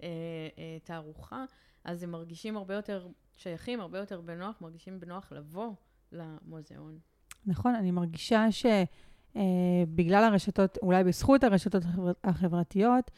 התערוכה, 0.00 1.44
אז 1.84 2.02
הם 2.02 2.10
מרגישים 2.10 2.56
הרבה 2.56 2.74
יותר 2.74 3.08
שייכים, 3.36 3.80
הרבה 3.80 3.98
יותר 3.98 4.20
בנוח, 4.20 4.60
מרגישים 4.60 5.00
בנוח 5.00 5.32
לבוא 5.32 5.72
למוזיאון. 6.12 6.98
נכון, 7.46 7.74
אני 7.74 7.90
מרגישה 7.90 8.46
שבגלל 8.50 10.22
אה, 10.22 10.26
הרשתות, 10.26 10.78
אולי 10.82 11.04
בזכות 11.04 11.44
הרשתות 11.44 11.82
החברתיות, 12.24 13.10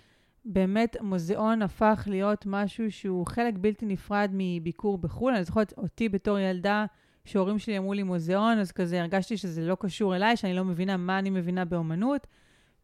באמת 0.44 0.96
מוזיאון 1.00 1.62
הפך 1.62 2.04
להיות 2.10 2.46
משהו 2.46 2.92
שהוא 2.92 3.26
חלק 3.26 3.54
בלתי 3.60 3.86
נפרד 3.86 4.30
מביקור 4.32 4.98
בחו"ל. 4.98 5.34
אני 5.34 5.44
זוכרת 5.44 5.72
אותי 5.76 6.08
בתור 6.08 6.38
ילדה, 6.38 6.86
כשהורים 7.28 7.58
שלי 7.58 7.78
אמרו 7.78 7.92
לי 7.92 8.02
מוזיאון, 8.02 8.58
אז 8.58 8.72
כזה 8.72 9.00
הרגשתי 9.00 9.36
שזה 9.36 9.66
לא 9.66 9.76
קשור 9.80 10.16
אליי, 10.16 10.36
שאני 10.36 10.54
לא 10.54 10.64
מבינה 10.64 10.96
מה 10.96 11.18
אני 11.18 11.30
מבינה 11.30 11.64
באומנות. 11.64 12.26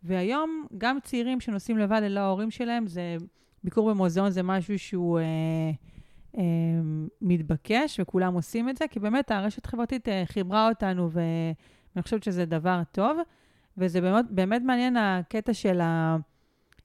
והיום, 0.03 0.67
גם 0.79 0.99
צעירים 1.03 1.41
שנוסעים 1.41 1.79
לבד 1.79 2.01
ללא 2.03 2.21
ההורים 2.21 2.51
שלהם, 2.51 2.87
זה, 2.87 3.17
ביקור 3.65 3.91
במוזיאון 3.91 4.31
זה 4.31 4.43
משהו 4.43 4.79
שהוא 4.79 5.19
אה, 5.19 5.25
אה, 6.39 6.43
מתבקש, 7.21 8.01
וכולם 8.01 8.35
עושים 8.35 8.69
את 8.69 8.77
זה, 8.77 8.85
כי 8.91 9.01
באמת 9.01 9.31
הרשת 9.31 9.67
החברתית 9.67 10.09
אה, 10.09 10.23
חיברה 10.27 10.69
אותנו, 10.69 11.11
ואני 11.13 12.03
חושבת 12.03 12.23
שזה 12.23 12.45
דבר 12.45 12.83
טוב. 12.93 13.19
וזה 13.79 14.01
באמת, 14.01 14.25
באמת 14.31 14.63
מעניין 14.63 14.97
הקטע 14.97 15.55
של, 15.55 15.81
ה, 15.81 16.17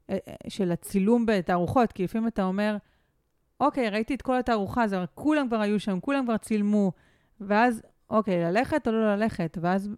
אה, 0.09 0.17
אה, 0.27 0.33
של 0.47 0.71
הצילום 0.71 1.25
בתערוכות, 1.25 1.91
כי 1.91 2.03
לפעמים 2.03 2.27
אתה 2.27 2.43
אומר, 2.43 2.77
אוקיי, 3.59 3.89
ראיתי 3.89 4.15
את 4.15 4.21
כל 4.21 4.39
התערוכה, 4.39 4.87
זה, 4.87 4.97
כולם 5.15 5.47
כבר 5.47 5.61
היו 5.61 5.79
שם, 5.79 5.99
כולם 5.99 6.23
כבר 6.25 6.37
צילמו. 6.37 6.91
ואז 7.41 7.81
אוקיי, 8.10 8.43
ללכת 8.43 8.88
או 8.88 8.91
לא 8.91 9.15
ללכת? 9.15 9.58
ואז, 9.62 9.89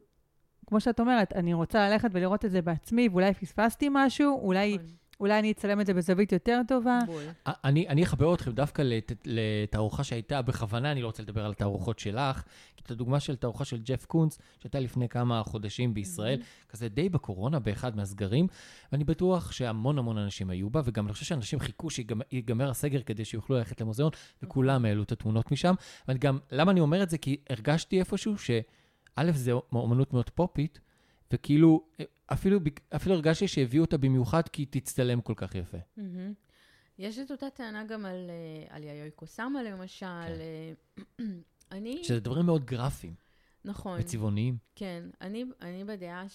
כמו 0.68 0.80
שאת 0.80 1.00
אומרת, 1.00 1.34
אני 1.34 1.54
רוצה 1.54 1.90
ללכת 1.90 2.10
ולראות 2.14 2.46
את 2.46 2.52
זה 2.52 2.62
בעצמי, 2.62 3.08
ואולי 3.08 3.34
פספסתי 3.34 3.88
משהו, 3.92 4.40
אולי, 4.42 4.74
נכון, 4.76 4.96
אולי 5.22 5.40
אני 5.40 5.52
אצלם 5.52 5.82
את 5.82 5.86
זה 5.86 5.94
בזווית 5.94 6.32
יותר 6.32 6.62
טובה. 6.68 7.00
אני, 7.46 7.88
אני 7.88 8.04
אחבר 8.04 8.34
אתכם 8.34 8.52
דווקא 8.52 8.82
לת, 8.82 9.12
לתערוכה 9.26 10.04
שהייתה, 10.04 10.42
בכוונה 10.42 10.92
אני 10.92 11.02
לא 11.02 11.08
רוצה 11.08 11.24
לדבר 11.24 11.46
על 11.46 11.52
התערוכות 11.52 12.00
שלך, 12.00 12.44
כי 12.76 12.84
את 12.86 12.92
הדוגמה 12.92 13.20
של 13.20 13.36
תערוכה 13.36 13.66
של 13.66 13.82
ג'ף 13.84 14.06
קונץ, 14.06 14.38
שהייתה 14.60 14.80
לפני 14.80 15.10
כמה 15.10 15.44
חודשים 15.44 15.94
בישראל, 15.94 16.42
כזה 16.70 16.90
די 16.90 17.10
בקורונה, 17.10 17.60
באחד 17.60 17.96
מהסגרים, 17.96 18.48
ואני 18.92 19.04
בטוח 19.04 19.52
שהמון 19.52 19.98
המון 19.98 20.18
אנשים 20.18 20.50
היו 20.50 20.70
בה, 20.70 20.82
וגם 20.86 21.06
אני 21.06 21.14
חושב 21.14 21.26
שאנשים 21.26 21.60
חיכו 21.60 21.90
שיגמר 21.90 22.70
הסגר 22.70 23.02
כדי 23.02 23.26
שיוכלו 23.26 23.56
ללכת 23.58 23.82
למוזיאון, 23.82 24.12
וכולם 24.44 24.86
העלו 24.86 25.04
את 25.04 25.12
התמונות 25.12 25.52
משם. 25.52 25.74
ואני 26.08 26.20
גם, 26.20 26.40
למה 26.52 26.72
אני 26.72 26.80
אומר 26.80 27.04
את 27.04 27.10
זה? 27.10 27.18
כי 27.18 27.38
הרגשתי 27.50 28.00
איפשהו 28.00 28.38
שא', 28.38 29.32
זה 29.32 29.52
אומנות 29.52 30.14
מאוד 30.14 30.30
פופית, 30.30 30.80
וכאילו, 31.32 31.84
אפילו, 32.26 32.60
אפילו 32.96 33.16
הרגשתי 33.16 33.48
שהביאו 33.48 33.84
אותה 33.84 33.98
במיוחד 33.98 34.48
כי 34.48 34.62
היא 34.62 34.68
תצטלם 34.70 35.22
כל 35.22 35.34
כך 35.36 35.56
יפה. 35.56 35.78
מהמם. 35.98 36.34
יש 37.00 37.20
את 37.20 37.32
אותה 37.32 37.50
טענה 37.50 37.84
גם 37.84 38.06
על, 38.06 38.30
אה, 38.30 38.76
על 38.76 38.84
יאיוי 38.84 39.12
קוסאמה 39.12 39.64
למשל. 39.64 40.06
אה, 40.06 40.74
אני, 41.72 42.04
שזה 42.04 42.20
דברים 42.20 42.46
מאוד 42.46 42.66
גרפיים 42.66 43.14
נכון, 43.66 44.00
וצבעוניים. 44.00 44.58
כן. 44.76 45.04
אני, 45.22 45.46
אני 45.62 45.84
בדעה 45.84 46.26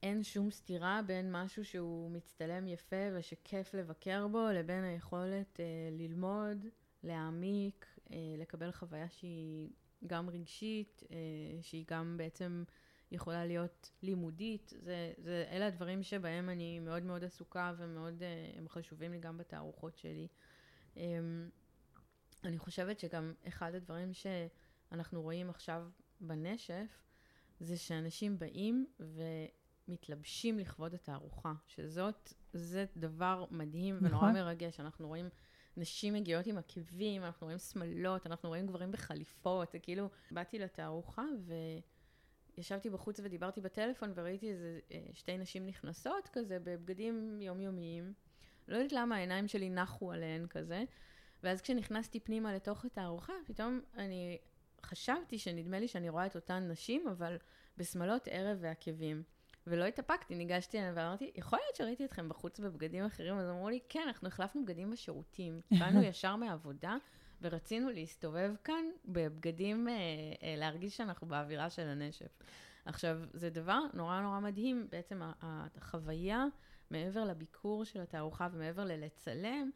שאין 0.00 0.22
שום 0.22 0.50
סתירה 0.50 1.00
בין 1.06 1.32
משהו 1.32 1.64
שהוא 1.64 2.10
מצטלם 2.10 2.68
יפה 2.68 2.96
ושכיף 3.14 3.74
לבקר 3.74 4.28
בו, 4.28 4.46
לבין 4.54 4.84
היכולת 4.84 5.60
אה, 5.60 5.64
ללמוד, 5.92 6.66
להעמיק, 7.02 7.86
אה, 8.10 8.34
לקבל 8.38 8.72
חוויה 8.72 9.08
שהיא 9.08 9.68
גם 10.06 10.30
רגשית, 10.30 11.02
אה, 11.10 11.16
שהיא 11.62 11.84
גם 11.90 12.14
בעצם 12.16 12.64
יכולה 13.12 13.46
להיות 13.46 13.90
לימודית. 14.02 14.72
זה, 14.76 15.12
זה, 15.18 15.44
אלה 15.50 15.66
הדברים 15.66 16.02
שבהם 16.02 16.48
אני 16.48 16.80
מאוד 16.80 17.02
מאוד 17.02 17.24
עסוקה 17.24 17.72
ומאוד 17.76 18.22
אה, 18.22 18.50
הם 18.56 18.68
חשובים 18.68 19.12
לי 19.12 19.18
גם 19.18 19.38
בתערוכות 19.38 19.96
שלי. 19.96 20.28
אה, 20.96 21.02
אני 22.44 22.58
חושבת 22.58 22.98
שגם 23.00 23.32
אחד 23.48 23.74
הדברים 23.74 24.10
שאנחנו 24.12 25.22
רואים 25.22 25.50
עכשיו 25.50 25.88
בנשף, 26.20 27.02
זה 27.60 27.76
שאנשים 27.76 28.38
באים 28.38 28.86
ומתלבשים 29.88 30.58
לכבוד 30.58 30.94
התערוכה, 30.94 31.52
שזאת, 31.66 32.32
זה 32.52 32.84
דבר 32.96 33.44
מדהים 33.50 33.98
ונורא 33.98 34.16
נכון. 34.16 34.32
מרגש. 34.32 34.80
אנחנו 34.80 35.08
רואים 35.08 35.28
נשים 35.76 36.14
מגיעות 36.14 36.46
עם 36.46 36.58
עקבים, 36.58 37.24
אנחנו 37.24 37.44
רואים 37.44 37.58
שמלות, 37.58 38.26
אנחנו 38.26 38.48
רואים 38.48 38.66
גברים 38.66 38.92
בחליפות, 38.92 39.72
זה 39.72 39.78
כאילו, 39.78 40.08
באתי 40.30 40.58
לתערוכה 40.58 41.24
וישבתי 42.56 42.90
בחוץ 42.90 43.20
ודיברתי 43.22 43.60
בטלפון 43.60 44.12
וראיתי 44.14 44.50
איזה 44.50 44.80
אה, 44.92 45.00
שתי 45.12 45.38
נשים 45.38 45.66
נכנסות 45.66 46.28
כזה 46.32 46.58
בבגדים 46.58 47.42
יומיומיים. 47.42 48.12
לא 48.68 48.76
יודעת 48.76 48.92
למה 48.92 49.16
העיניים 49.16 49.48
שלי 49.48 49.70
נחו 49.70 50.12
עליהן 50.12 50.46
כזה. 50.46 50.84
ואז 51.42 51.60
כשנכנסתי 51.60 52.20
פנימה 52.20 52.54
לתוך 52.54 52.84
התערוכה, 52.84 53.32
פתאום 53.46 53.80
אני 53.96 54.38
חשבתי 54.82 55.38
שנדמה 55.38 55.78
לי 55.80 55.88
שאני 55.88 56.08
רואה 56.08 56.26
את 56.26 56.36
אותן 56.36 56.68
נשים, 56.70 57.08
אבל 57.08 57.36
בשמלות 57.76 58.28
ערב 58.30 58.58
ועקבים. 58.60 59.22
ולא 59.66 59.84
התאפקתי, 59.84 60.34
ניגשתי 60.34 60.78
אליהם 60.78 60.94
ואמרתי, 60.96 61.30
יכול 61.34 61.58
להיות 61.64 61.76
שראיתי 61.76 62.04
אתכם 62.04 62.28
בחוץ 62.28 62.60
בבגדים 62.60 63.04
אחרים? 63.04 63.34
אז 63.38 63.48
אמרו 63.48 63.68
לי, 63.68 63.80
כן, 63.88 64.02
אנחנו 64.06 64.28
החלפנו 64.28 64.64
בגדים 64.64 64.90
בשירותים. 64.90 65.60
באנו 65.80 66.02
ישר 66.02 66.36
מהעבודה, 66.36 66.96
ורצינו 67.42 67.90
להסתובב 67.90 68.54
כאן 68.64 68.84
בבגדים, 69.04 69.88
אה, 69.88 69.94
אה, 70.42 70.54
להרגיש 70.56 70.96
שאנחנו 70.96 71.26
באווירה 71.26 71.70
של 71.70 71.88
הנשף. 71.88 72.38
עכשיו, 72.84 73.18
זה 73.32 73.50
דבר 73.50 73.80
נורא 73.94 74.20
נורא 74.20 74.40
מדהים, 74.40 74.86
בעצם 74.90 75.20
החוויה, 75.42 76.44
מעבר 76.90 77.24
לביקור 77.24 77.84
של 77.84 78.00
התערוכה 78.00 78.48
ומעבר 78.52 78.84
ללצלם, 78.84 79.70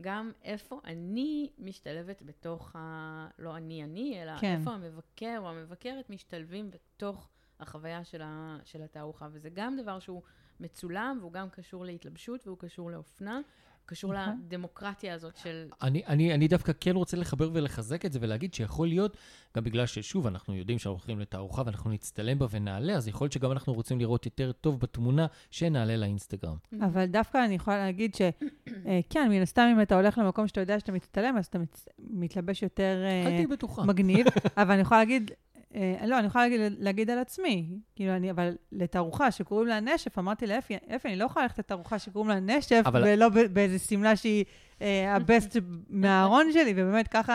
גם 0.00 0.32
איפה 0.42 0.80
אני 0.84 1.50
משתלבת 1.58 2.22
בתוך 2.22 2.76
ה... 2.76 3.28
לא 3.38 3.56
אני 3.56 3.84
אני, 3.84 4.22
אלא. 4.22 4.38
כן. 4.38 4.56
איפה 4.58 4.70
המבקר 4.70 5.38
או 5.38 5.48
המבקרת 5.48 6.10
משתלבים 6.10 6.70
בתוך 6.70 7.28
החוויה 7.62 8.04
של, 8.04 8.22
ה... 8.22 8.58
של 8.64 8.82
התערוכה. 8.82 9.28
וזה 9.32 9.48
גם 9.54 9.76
דבר 9.82 9.98
שהוא 9.98 10.22
מצולם, 10.60 11.18
והוא 11.20 11.32
גם 11.32 11.50
קשור 11.50 11.84
להתלבשות, 11.84 12.46
והוא 12.46 12.58
קשור 12.58 12.90
לאופנה, 12.90 13.40
קשור 13.86 14.12
נכון. 14.14 14.40
לדמוקרטיה 14.46 15.14
הזאת 15.14 15.36
של... 15.36 15.68
אני, 15.82 16.02
אני, 16.06 16.34
אני 16.34 16.48
דווקא 16.48 16.72
כן 16.80 16.96
רוצה 16.96 17.16
לחבר 17.16 17.50
ולחזק 17.52 18.04
את 18.04 18.12
זה 18.12 18.18
ולהגיד 18.22 18.54
שיכול 18.54 18.88
להיות, 18.88 19.16
גם 19.56 19.64
בגלל 19.64 19.86
ששוב, 19.86 20.26
אנחנו 20.26 20.54
יודעים 20.54 20.78
שאנחנו 20.78 20.98
הולכים 20.98 21.20
לתערוכה 21.20 21.62
ואנחנו 21.66 21.90
נצטלם 21.90 22.38
בה 22.38 22.46
ונעלה, 22.50 22.92
אז 22.92 23.08
יכול 23.08 23.24
להיות 23.24 23.32
שגם 23.32 23.52
אנחנו 23.52 23.72
רוצים 23.72 23.98
לראות 23.98 24.26
יותר 24.26 24.52
טוב 24.52 24.80
בתמונה 24.80 25.26
שנעלה 25.50 25.96
לאינסטגרם. 25.96 26.56
אבל 26.80 27.06
דווקא 27.06 27.44
אני 27.44 27.54
יכולה 27.54 27.78
להגיד 27.78 28.14
שכן, 28.14 29.28
מן 29.30 29.42
הסתם, 29.42 29.68
אם 29.72 29.82
אתה 29.82 29.94
הולך 29.94 30.18
למקום 30.18 30.48
שאתה 30.48 30.60
יודע 30.60 30.80
שאתה 30.80 30.92
מצטלם, 30.92 31.36
אז 31.38 31.46
אתה 31.46 31.58
מצ... 31.58 31.88
מתלבש 31.98 32.62
יותר 32.62 33.02
אה, 33.04 33.26
אל 33.26 33.30
תהיי 33.30 33.46
בטוחה. 33.46 33.84
מגניב, 33.84 34.26
אבל 34.62 34.72
אני 34.72 34.80
יכולה 34.80 35.00
להגיד, 35.00 35.30
אה, 35.74 36.06
לא, 36.06 36.18
אני 36.18 36.26
יכולה 36.26 36.48
להגיד, 36.48 36.60
להגיד 36.78 37.10
על 37.10 37.18
עצמי, 37.18 37.68
כאילו, 37.96 38.16
אני, 38.16 38.30
אבל 38.30 38.50
לתערוכה 38.72 39.30
שקוראים 39.30 39.68
לה 39.68 39.80
נשף, 39.80 40.18
אמרתי 40.18 40.46
לאפי, 40.46 40.76
אפי, 40.96 41.08
אני 41.08 41.16
לא 41.16 41.24
יכולה 41.24 41.44
ללכת 41.44 41.58
לתערוכה 41.58 41.98
שקוראים 41.98 42.30
לה 42.30 42.40
נשף, 42.40 42.82
אבל- 42.86 43.02
ולא 43.06 43.28
ב- 43.28 43.38
באיזה 43.52 43.78
שמלה 43.78 44.16
שהיא 44.16 44.44
אה, 44.82 44.86
הבסט 45.16 45.56
מהארון 45.88 46.52
שלי, 46.52 46.72
ובאמת 46.76 47.08
ככה 47.08 47.32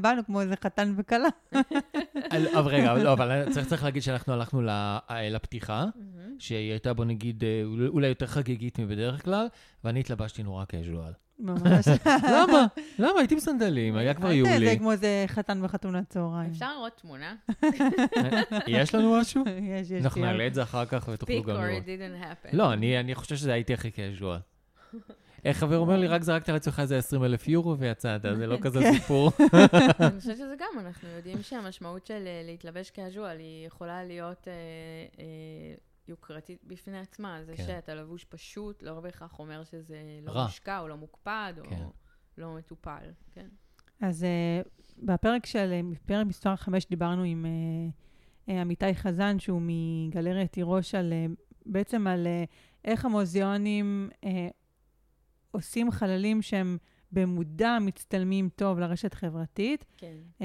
באנו 0.00 0.24
כמו 0.26 0.40
איזה 0.40 0.54
חתן 0.64 0.94
וכלה. 0.96 1.28
אל- 2.32 2.48
אבל 2.58 2.68
רגע, 2.74 2.94
לא, 2.94 3.12
אבל 3.12 3.30
צריך, 3.52 3.66
צריך 3.66 3.84
להגיד 3.84 4.02
שאנחנו 4.02 4.32
הלכנו 4.32 4.68
אה, 4.68 4.98
לפתיחה. 5.30 5.84
שהיא 6.38 6.70
הייתה, 6.70 6.92
בוא 6.92 7.04
נגיד, 7.04 7.44
אה, 7.44 7.62
אולי- 7.64 7.86
אולי 7.88 8.06
יותר 8.08 8.26
חגיגית 8.26 8.78
מבדרך 8.78 9.24
כלל, 9.24 9.46
ואני 9.84 10.00
התלבשתי 10.00 10.42
נורא 10.42 10.64
קז'ואל. 10.64 11.12
ממש. 11.40 11.88
למה? 12.34 12.66
למה? 12.98 13.18
הייתי 13.18 13.34
עם 13.34 13.40
סנדלים, 13.40 13.96
היה 13.96 14.14
כבר 14.14 14.28
זה 14.28 14.34
יולי. 14.34 14.78
כמו 14.78 14.92
איזה 14.92 15.24
חתן 15.26 15.64
וחתונת 15.64 16.08
צהריים. 16.08 16.50
אפשר 16.50 16.74
לראות 16.74 16.92
תמונה? 17.00 17.34
יש 18.66 18.94
לנו 18.94 19.16
משהו? 19.20 19.44
יש, 19.62 19.90
יש. 19.90 20.04
אנחנו 20.04 20.20
נעלה 20.20 20.46
את 20.46 20.54
זה 20.54 20.62
אחר 20.62 20.84
כך 20.84 21.08
ותוכלו 21.12 21.42
גם 21.42 21.56
לראות. 21.56 21.84
לא, 22.52 22.72
אני 22.72 23.00
אני 23.00 23.14
חושב 23.14 23.36
שזה 23.36 23.52
הייתי 23.52 23.74
הכי 23.74 23.90
קז'ואל. 23.90 24.38
איך 25.44 25.58
חבר 25.58 25.78
אומר 25.78 25.96
לי, 25.96 26.06
רק 26.06 26.22
זרקת 26.22 26.48
על 26.48 26.56
עצמך 26.56 26.80
איזה 26.80 26.98
20 26.98 27.24
אלף 27.24 27.48
יורו 27.48 27.78
ויצאת, 27.78 28.22
זה 28.22 28.46
לא 28.46 28.56
כזה 28.62 28.80
כן. 28.80 28.92
סיפור. 28.92 29.30
אני 30.00 30.20
חושבת 30.20 30.36
שזה 30.36 30.54
גם, 30.58 30.86
אנחנו 30.86 31.08
יודעים 31.08 31.42
שהמשמעות 31.42 32.06
של 32.06 32.22
אה, 32.26 32.42
להתלבש 32.44 32.90
קאז'ואל 32.90 33.38
היא 33.38 33.66
יכולה 33.66 34.04
להיות 34.04 34.48
אה, 34.48 34.52
אה, 35.18 35.74
יוקרתית 36.10 36.64
בפני 36.64 36.98
עצמה. 36.98 37.44
זה 37.44 37.56
כן. 37.56 37.66
שאתה 37.66 37.94
לבוש 37.94 38.24
פשוט, 38.24 38.82
לא 38.82 39.00
בהכרח 39.00 39.38
אומר 39.38 39.64
שזה 39.64 39.98
לא 40.22 40.32
רע. 40.32 40.44
מושקע 40.44 40.80
או 40.80 40.88
לא 40.88 40.96
מוקפד 40.96 41.54
או 41.58 41.64
כן. 41.64 41.84
לא 42.38 42.54
מטופל. 42.54 43.10
כן. 43.34 43.48
אז 44.00 44.26
uh, 44.64 44.68
בפרק 45.02 45.46
של, 45.46 45.72
אה, 45.72 45.80
פרק 46.06 46.26
מספר 46.26 46.56
5 46.56 46.86
דיברנו 46.86 47.22
עם 47.22 47.46
uh, 47.46 48.48
uh, 48.48 48.52
עמיתי 48.52 48.94
חזן, 48.94 49.38
שהוא 49.38 49.62
מגלריית 49.64 50.52
תירוש, 50.52 50.94
על, 50.94 51.12
uh, 51.12 51.40
בעצם 51.66 52.06
על 52.06 52.26
uh, 52.26 52.50
איך 52.84 53.04
המוזיאונים 53.04 54.10
uh, 54.24 54.26
עושים 55.50 55.90
חללים 55.90 56.42
שהם 56.42 56.78
במודע 57.12 57.78
מצטלמים 57.80 58.48
טוב 58.56 58.78
לרשת 58.78 59.14
חברתית. 59.14 59.84
כן. 59.96 60.16
Uh, 60.38 60.42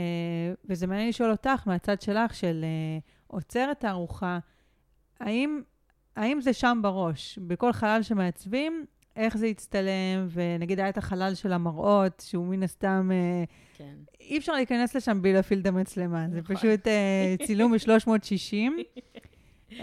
וזה 0.65 0.87
מעניין 0.87 1.09
לשאול 1.09 1.31
אותך, 1.31 1.67
מהצד 1.67 2.01
שלך, 2.01 2.35
של 2.35 2.65
uh, 3.01 3.03
עוצרת 3.27 3.79
תערוכה, 3.79 4.39
האם, 5.19 5.61
האם 6.15 6.41
זה 6.41 6.53
שם 6.53 6.79
בראש? 6.83 7.39
בכל 7.47 7.71
חלל 7.71 8.03
שמעצבים, 8.03 8.85
איך 9.15 9.37
זה 9.37 9.47
יצטלם? 9.47 10.27
ונגיד 10.29 10.79
היה 10.79 10.89
את 10.89 10.97
החלל 10.97 11.35
של 11.35 11.53
המראות, 11.53 12.23
שהוא 12.25 12.47
מן 12.47 12.63
הסתם... 12.63 13.09
Uh, 13.11 13.49
כן. 13.77 13.95
אי 14.19 14.37
אפשר 14.37 14.53
להיכנס 14.53 14.95
לשם 14.95 15.21
בלי 15.21 15.33
להפעיל 15.33 15.59
את 15.59 15.65
המצלמה, 15.65 16.25
זה 16.31 16.39
נכון. 16.41 16.55
פשוט 16.55 16.87
אה, 16.87 17.35
צילום 17.45 17.71
ב-360. 17.71 18.53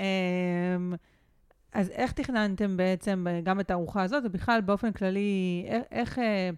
אז 1.73 1.91
איך 1.91 2.13
תכננתם 2.13 2.77
בעצם 2.77 3.25
ב- 3.29 3.45
גם 3.45 3.61
את 3.61 3.71
הארוחה 3.71 4.03
הזאת, 4.03 4.23
ובכלל 4.27 4.61
באופן 4.61 4.93
כללי, 4.93 5.65
איך, 5.67 5.85
איך, 5.91 6.19
אה, 6.19 6.51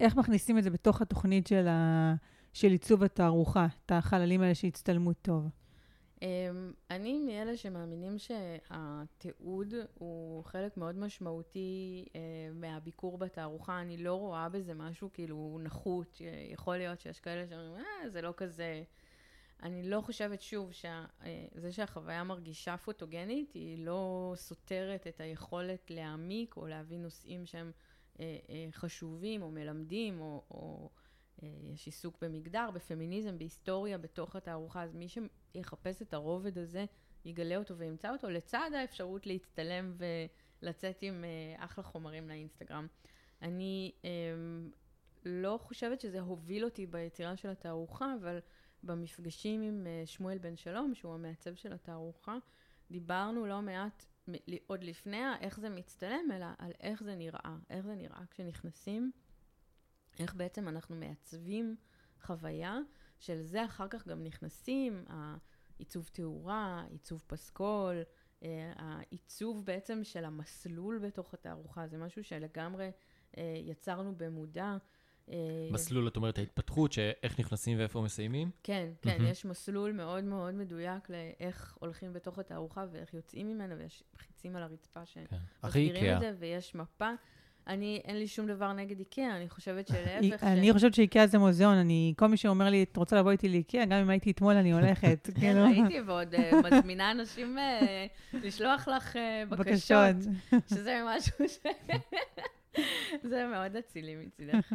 איך 0.00 0.16
מכניסים 0.16 0.58
את 0.58 0.64
זה 0.64 0.70
בתוך 0.70 1.02
התוכנית 1.02 1.46
של, 1.46 1.68
ה, 1.68 2.14
של 2.52 2.70
עיצוב 2.70 3.02
התערוכה, 3.02 3.66
את 3.86 3.92
החללים 3.92 4.42
האלה 4.42 4.54
שהצטלמו 4.54 5.12
טוב? 5.12 5.48
Um, 6.22 6.24
אני 6.90 7.18
מאלה 7.18 7.56
שמאמינים 7.56 8.18
שהתיעוד 8.18 9.74
הוא 9.94 10.44
חלק 10.44 10.76
מאוד 10.76 10.98
משמעותי 10.98 12.04
uh, 12.08 12.16
מהביקור 12.54 13.18
בתערוכה. 13.18 13.80
אני 13.80 13.96
לא 13.96 14.14
רואה 14.14 14.48
בזה 14.48 14.74
משהו 14.74 15.10
כאילו 15.12 15.58
נחות. 15.62 16.20
יכול 16.52 16.76
להיות 16.76 17.00
שיש 17.00 17.20
כאלה 17.20 17.48
שאומרים, 17.48 17.74
אה, 17.76 18.10
זה 18.10 18.22
לא 18.22 18.34
כזה... 18.36 18.82
אני 19.62 19.82
לא 19.82 20.00
חושבת, 20.00 20.42
שוב, 20.42 20.72
שזה 20.72 21.72
שהחוויה 21.72 22.24
מרגישה 22.24 22.76
פוטוגנית, 22.76 23.52
היא 23.52 23.86
לא 23.86 24.32
סותרת 24.36 25.06
את 25.06 25.20
היכולת 25.20 25.90
להעמיק 25.90 26.56
או 26.56 26.66
להביא 26.66 26.98
נושאים 26.98 27.46
שהם 27.46 27.72
אה, 28.20 28.38
אה, 28.48 28.68
חשובים 28.72 29.42
או 29.42 29.50
מלמדים 29.50 30.20
או, 30.20 30.42
או 30.50 30.90
יש 31.42 31.86
עיסוק 31.86 32.18
במגדר, 32.20 32.70
בפמיניזם, 32.74 33.38
בהיסטוריה, 33.38 33.98
בתוך 33.98 34.36
התערוכה, 34.36 34.82
אז 34.82 34.94
מי 34.94 35.08
שיחפש 35.52 36.02
את 36.02 36.14
הרובד 36.14 36.58
הזה, 36.58 36.84
יגלה 37.24 37.56
אותו 37.56 37.76
וימצא 37.76 38.12
אותו, 38.12 38.30
לצד 38.30 38.70
האפשרות 38.74 39.26
להצטלם 39.26 39.94
ולצאת 40.62 40.98
עם 41.02 41.24
אה, 41.24 41.64
אחלה 41.64 41.84
חומרים 41.84 42.28
לאינסטגרם. 42.28 42.86
אני 43.42 43.92
אה, 44.04 44.10
לא 45.24 45.58
חושבת 45.62 46.00
שזה 46.00 46.20
הוביל 46.20 46.64
אותי 46.64 46.86
ביצירה 46.86 47.36
של 47.36 47.48
התערוכה, 47.48 48.14
אבל 48.20 48.38
במפגשים 48.82 49.62
עם 49.62 49.86
אה, 49.86 50.02
שמואל 50.06 50.38
בן 50.38 50.56
שלום, 50.56 50.94
שהוא 50.94 51.14
המעצב 51.14 51.54
של 51.54 51.72
התערוכה, 51.72 52.36
דיברנו 52.90 53.46
לא 53.46 53.62
מעט, 53.62 54.04
עוד 54.66 54.84
לפני 54.84 55.22
איך 55.40 55.60
זה 55.60 55.68
מצטלם, 55.68 56.32
אלא 56.32 56.46
על 56.58 56.72
איך 56.80 57.02
זה 57.02 57.14
נראה, 57.14 57.56
איך 57.70 57.86
זה 57.86 57.94
נראה 57.94 58.20
כשנכנסים, 58.30 59.12
איך 60.18 60.34
בעצם 60.34 60.68
אנחנו 60.68 60.96
מעצבים 60.96 61.76
חוויה, 62.20 62.78
של 63.22 63.42
זה 63.42 63.64
אחר 63.64 63.88
כך 63.88 64.08
גם 64.08 64.24
נכנסים, 64.24 65.04
עיצוב 65.78 66.10
תאורה, 66.12 66.84
עיצוב 66.90 67.24
פסקול, 67.26 68.02
אה, 68.42 68.72
העיצוב 68.76 69.64
בעצם 69.66 70.00
של 70.04 70.24
המסלול 70.24 70.98
בתוך 70.98 71.34
התערוכה, 71.34 71.86
זה 71.86 71.98
משהו 71.98 72.24
שלגמרי 72.24 72.90
אה, 73.38 73.54
יצרנו 73.56 74.16
במודע. 74.16 74.76
אה, 75.28 75.36
מסלול, 75.70 76.08
את 76.08 76.16
אומרת, 76.16 76.38
ההתפתחות, 76.38 76.92
שאיך 76.92 77.40
נכנסים 77.40 77.78
ואיפה 77.78 78.00
מסיימים? 78.00 78.50
כן, 78.62 78.92
כן, 79.02 79.16
mm-hmm. 79.20 79.30
יש 79.30 79.44
מסלול 79.44 79.92
מאוד 79.92 80.24
מאוד 80.24 80.54
מדויק 80.54 81.10
לאיך 81.10 81.76
הולכים 81.80 82.12
בתוך 82.12 82.38
התערוכה 82.38 82.84
ואיך 82.92 83.14
יוצאים 83.14 83.48
ממנו, 83.48 83.78
ויש 83.78 84.04
חיצים 84.16 84.56
על 84.56 84.62
הרצפה 84.62 85.06
שמסבירים 85.06 85.94
כן. 85.94 86.14
את 86.14 86.20
זה, 86.20 86.32
ויש 86.38 86.74
מפה. 86.74 87.10
אני, 87.66 88.00
אין 88.04 88.16
לי 88.16 88.28
שום 88.28 88.46
דבר 88.46 88.72
נגד 88.72 88.98
איקאה, 88.98 89.36
אני 89.36 89.48
חושבת 89.48 89.88
שלהפך... 89.88 90.44
אני 90.44 90.72
חושבת 90.72 90.94
שאיקאה 90.94 91.26
זה 91.26 91.38
מוזיאון, 91.38 91.74
אני, 91.74 92.14
כל 92.16 92.26
מי 92.26 92.36
שאומר 92.36 92.70
לי, 92.70 92.82
את 92.82 92.96
רוצה 92.96 93.16
לבוא 93.16 93.30
איתי 93.30 93.48
לאיקאה, 93.48 93.84
גם 93.84 93.98
אם 93.98 94.10
הייתי 94.10 94.30
אתמול, 94.30 94.54
אני 94.54 94.72
הולכת. 94.72 95.28
כן, 95.34 95.40
כאילו. 95.40 95.62
ראיתי, 95.62 96.00
ועוד 96.00 96.34
אה, 96.34 96.50
מזמינה 96.64 97.10
אנשים 97.10 97.58
אה, 97.58 98.06
לשלוח 98.32 98.88
לך 98.88 99.16
אה, 99.16 99.42
בקשות. 99.48 100.16
שזה 100.70 101.00
משהו 101.06 101.48
ש... 101.48 101.58
זה 103.30 103.46
מאוד 103.52 103.76
אצילי 103.76 104.16
מצידך. 104.16 104.72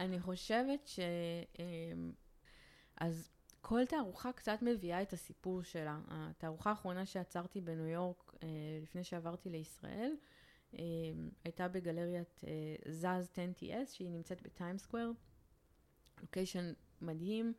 אני 0.00 0.20
חושבת 0.20 0.86
ש... 0.86 1.00
אז 3.00 3.30
כל 3.60 3.84
תערוכה 3.84 4.32
קצת 4.32 4.58
מביאה 4.62 5.02
את 5.02 5.12
הסיפור 5.12 5.62
שלה. 5.62 5.98
התערוכה 6.08 6.70
האחרונה 6.70 7.06
שעצרתי 7.06 7.60
בניו 7.60 7.86
יורק 7.86 8.32
לפני 8.82 9.04
שעברתי 9.04 9.50
לישראל, 9.50 10.10
אמ, 10.10 10.16
הייתה 11.44 11.68
בגלריית 11.68 12.44
אה, 12.46 12.92
זז 12.92 13.28
10TS, 13.34 13.92
שהיא 13.92 14.10
נמצאת 14.10 14.42
בטיים 14.42 14.78
סקוואר, 14.78 15.10
לוקיישן 16.20 16.72
מדהים, 17.00 17.52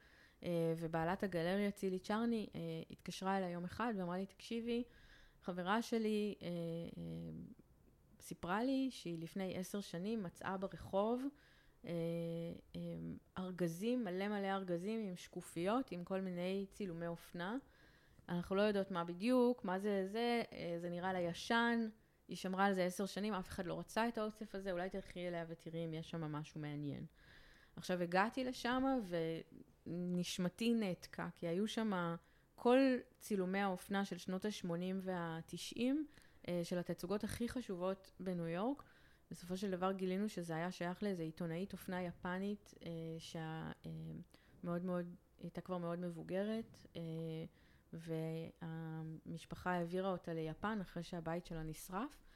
אה, 0.43 0.73
ובעלת 0.77 1.23
הגלריה, 1.23 1.71
צילי 1.71 1.99
צ'רני, 1.99 2.47
אה, 2.55 2.59
התקשרה 2.91 3.37
אליי 3.37 3.51
יום 3.51 3.63
אחד 3.63 3.93
ואמרה 3.97 4.17
לי, 4.17 4.25
תקשיבי, 4.25 4.83
חברה 5.41 5.81
שלי 5.81 6.35
סיפרה 8.19 8.63
לי 8.63 8.87
שהיא 8.91 9.19
לפני 9.19 9.57
עשר 9.57 9.81
שנים 9.81 10.23
מצאה 10.23 10.57
ברחוב 10.57 11.23
ארגזים, 13.37 14.03
מלא 14.03 14.27
מלא 14.27 14.47
ארגזים 14.47 14.99
עם 14.99 15.15
שקופיות, 15.15 15.91
עם 15.91 16.03
כל 16.03 16.21
מיני 16.21 16.65
צילומי 16.71 17.07
אופנה. 17.07 17.57
אנחנו 18.29 18.55
לא 18.55 18.61
יודעות 18.61 18.91
מה 18.91 19.03
בדיוק, 19.03 19.65
מה 19.65 19.79
זה 19.79 20.07
זה, 20.11 20.43
זה 20.77 20.89
נראה 20.89 21.13
לה 21.13 21.19
ישן. 21.19 21.89
היא 22.27 22.37
שמרה 22.37 22.65
על 22.65 22.73
זה 22.73 22.83
עשר 22.83 23.05
שנים, 23.05 23.33
אף 23.33 23.49
אחד 23.49 23.65
לא 23.65 23.79
רצה 23.79 24.07
את 24.07 24.17
האוסף 24.17 24.55
הזה, 24.55 24.71
אולי 24.71 24.89
תלכי 24.89 25.27
אליה 25.27 25.45
ותראי 25.47 25.85
אם 25.85 25.93
יש 25.93 26.09
שם 26.09 26.21
משהו 26.21 26.61
מעניין. 26.61 27.05
עכשיו, 27.75 28.01
הגעתי 28.01 28.43
לשם 28.43 28.83
ונשמתי 29.87 30.73
נעתקה, 30.73 31.29
כי 31.35 31.47
היו 31.47 31.67
שם 31.67 32.15
כל 32.55 32.77
צילומי 33.19 33.59
האופנה 33.59 34.05
של 34.05 34.17
שנות 34.17 34.45
ה-80 34.45 34.69
וה-90, 35.01 35.81
אה, 36.47 36.61
של 36.63 36.77
התצוגות 36.77 37.23
הכי 37.23 37.49
חשובות 37.49 38.11
בניו 38.19 38.47
יורק. 38.47 38.83
בסופו 39.31 39.57
של 39.57 39.71
דבר 39.71 39.91
גילינו 39.91 40.29
שזה 40.29 40.55
היה 40.55 40.71
שייך 40.71 41.03
לאיזו 41.03 41.23
עיתונאית 41.23 41.73
אופנה 41.73 42.01
יפנית, 42.01 42.73
אה, 42.85 42.89
שמאוד 43.19 44.85
מאוד, 44.85 45.15
הייתה 45.39 45.61
כבר 45.61 45.77
מאוד 45.77 45.99
מבוגרת. 45.99 46.77
אה, 47.93 47.99
והמשפחה 49.25 49.71
העבירה 49.71 50.09
אותה 50.09 50.33
ליפן 50.33 50.79
אחרי 50.81 51.03
שהבית 51.03 51.45
שלה 51.45 51.63
נשרף, 51.63 52.27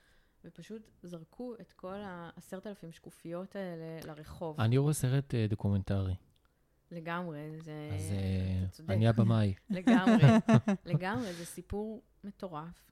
ופשוט 0.46 0.82
זרקו 1.04 1.54
את 1.62 1.72
כל 1.74 1.96
העשרת 1.96 2.68
אלפים 2.68 2.92
שקופיות 2.92 3.56
האלה 3.56 4.00
לרחוב. 4.08 4.62
אני 4.62 4.78
רואה 4.78 4.94
סרט 4.94 5.34
אה, 5.34 5.50
דוקומנטרי. 5.50 6.16
לגמרי, 6.92 7.60
זה... 7.60 7.90
אז 7.94 8.80
אה, 8.80 8.92
אני 8.92 9.08
הבמאי. 9.08 9.54
לגמרי, 9.70 10.24
לגמרי, 10.94 11.34
זה 11.34 11.46
סיפור 11.46 12.02
מטורף. 12.24 12.92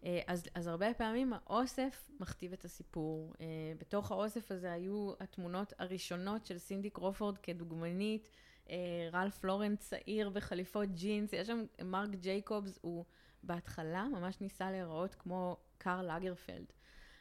אה, 0.00 0.04
אז, 0.26 0.44
אז 0.54 0.66
הרבה 0.66 0.94
פעמים 0.94 1.32
האוסף 1.32 2.10
מכתיב 2.20 2.52
את 2.52 2.64
הסיפור. 2.64 3.34
בתוך 3.78 4.10
האוסף 4.10 4.50
הזה 4.50 4.72
היו 4.72 5.12
התמונות 5.20 5.72
הראשונות 5.78 6.46
של 6.46 6.58
סינדי 6.58 6.90
קרופורד 6.90 7.38
כדוגמנית. 7.38 8.28
אה, 8.70 9.08
רלף 9.12 9.44
לורן 9.44 9.76
צעיר 9.76 10.30
בחליפות 10.30 10.88
ג'ינס, 10.94 11.32
יש 11.32 11.46
שם 11.46 11.64
מרק 11.84 12.10
ג'ייקובס, 12.10 12.78
הוא 12.82 13.04
בהתחלה 13.42 14.04
ממש 14.04 14.40
ניסה 14.40 14.70
להיראות 14.70 15.14
כמו 15.14 15.56
קארל 15.78 16.10
לגרפלד. 16.10 16.72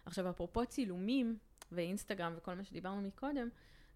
עכשיו, 0.06 0.30
אפרופו 0.30 0.66
צילומים 0.66 1.38
ואינסטגרם 1.72 2.34
וכל 2.38 2.54
מה 2.54 2.64
שדיברנו 2.64 3.02
מקודם, 3.02 3.50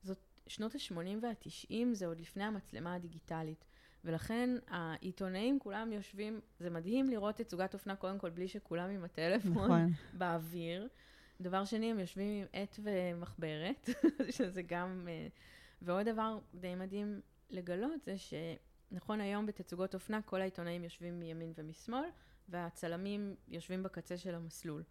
זאת 0.04 0.18
שנות 0.48 0.76
ה-80 0.76 0.96
וה-90, 1.22 1.76
זה 1.94 2.06
עוד 2.08 2.20
לפני 2.20 2.44
המצלמה 2.44 2.96
הדיגיטלית. 2.96 3.66
ולכן 4.06 4.50
העיתונאים 4.68 5.60
כולם 5.60 5.92
יושבים, 5.92 6.40
זה 6.60 6.70
מדהים 6.70 7.10
לראות 7.10 7.36
תצוגת 7.36 7.74
אופנה 7.74 7.96
קודם 7.96 8.20
כל 8.20 8.30
בלי 8.30 8.48
שכולם 8.48 8.90
עם 8.90 9.04
הטלפון 9.04 9.52
נכון. 9.52 9.92
באוויר. 10.20 10.88
דבר 11.42 11.66
שני, 11.66 11.92
הם 11.92 12.00
יושבים 12.00 12.42
עם 12.42 12.48
עט 12.54 12.80
ומחברת, 12.84 13.90
שזה 14.38 14.62
גם... 14.62 15.08
אה, 15.12 15.28
ועוד 15.82 16.10
דבר 16.10 16.40
די 16.54 16.76
מדהים 16.76 17.22
לגלות 17.54 18.04
זה 18.04 18.16
שנכון 18.18 19.22
היום 19.22 19.46
בתצוגות 19.46 19.94
אופנה 19.94 20.22
כל 20.22 20.42
העיתונאים 20.42 20.84
יושבים 20.84 21.20
מימין 21.20 21.54
ומשמאל, 21.58 22.10
והצלמים 22.50 23.36
יושבים 23.48 23.84
בקצה 23.84 24.18
של 24.18 24.36
המסלול. 24.36 24.84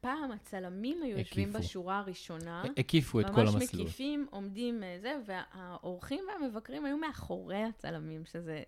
פעם 0.00 0.32
הצלמים 0.32 1.02
היו 1.02 1.16
הקיפו. 1.16 1.40
יושבים 1.40 1.52
בשורה 1.52 1.98
הראשונה. 1.98 2.62
הקיפו 2.76 3.20
את 3.20 3.26
כל 3.26 3.40
המסלול. 3.40 3.54
ממש 3.54 3.74
מקיפים, 3.74 4.26
עומדים 4.30 4.82
אה, 4.82 4.96
זה, 5.00 5.18
והאורחים 5.26 6.24
והמבקרים 6.28 6.84
היו 6.84 6.96
מאחורי 6.96 7.62
הצלמים, 7.62 8.24
שזה... 8.24 8.62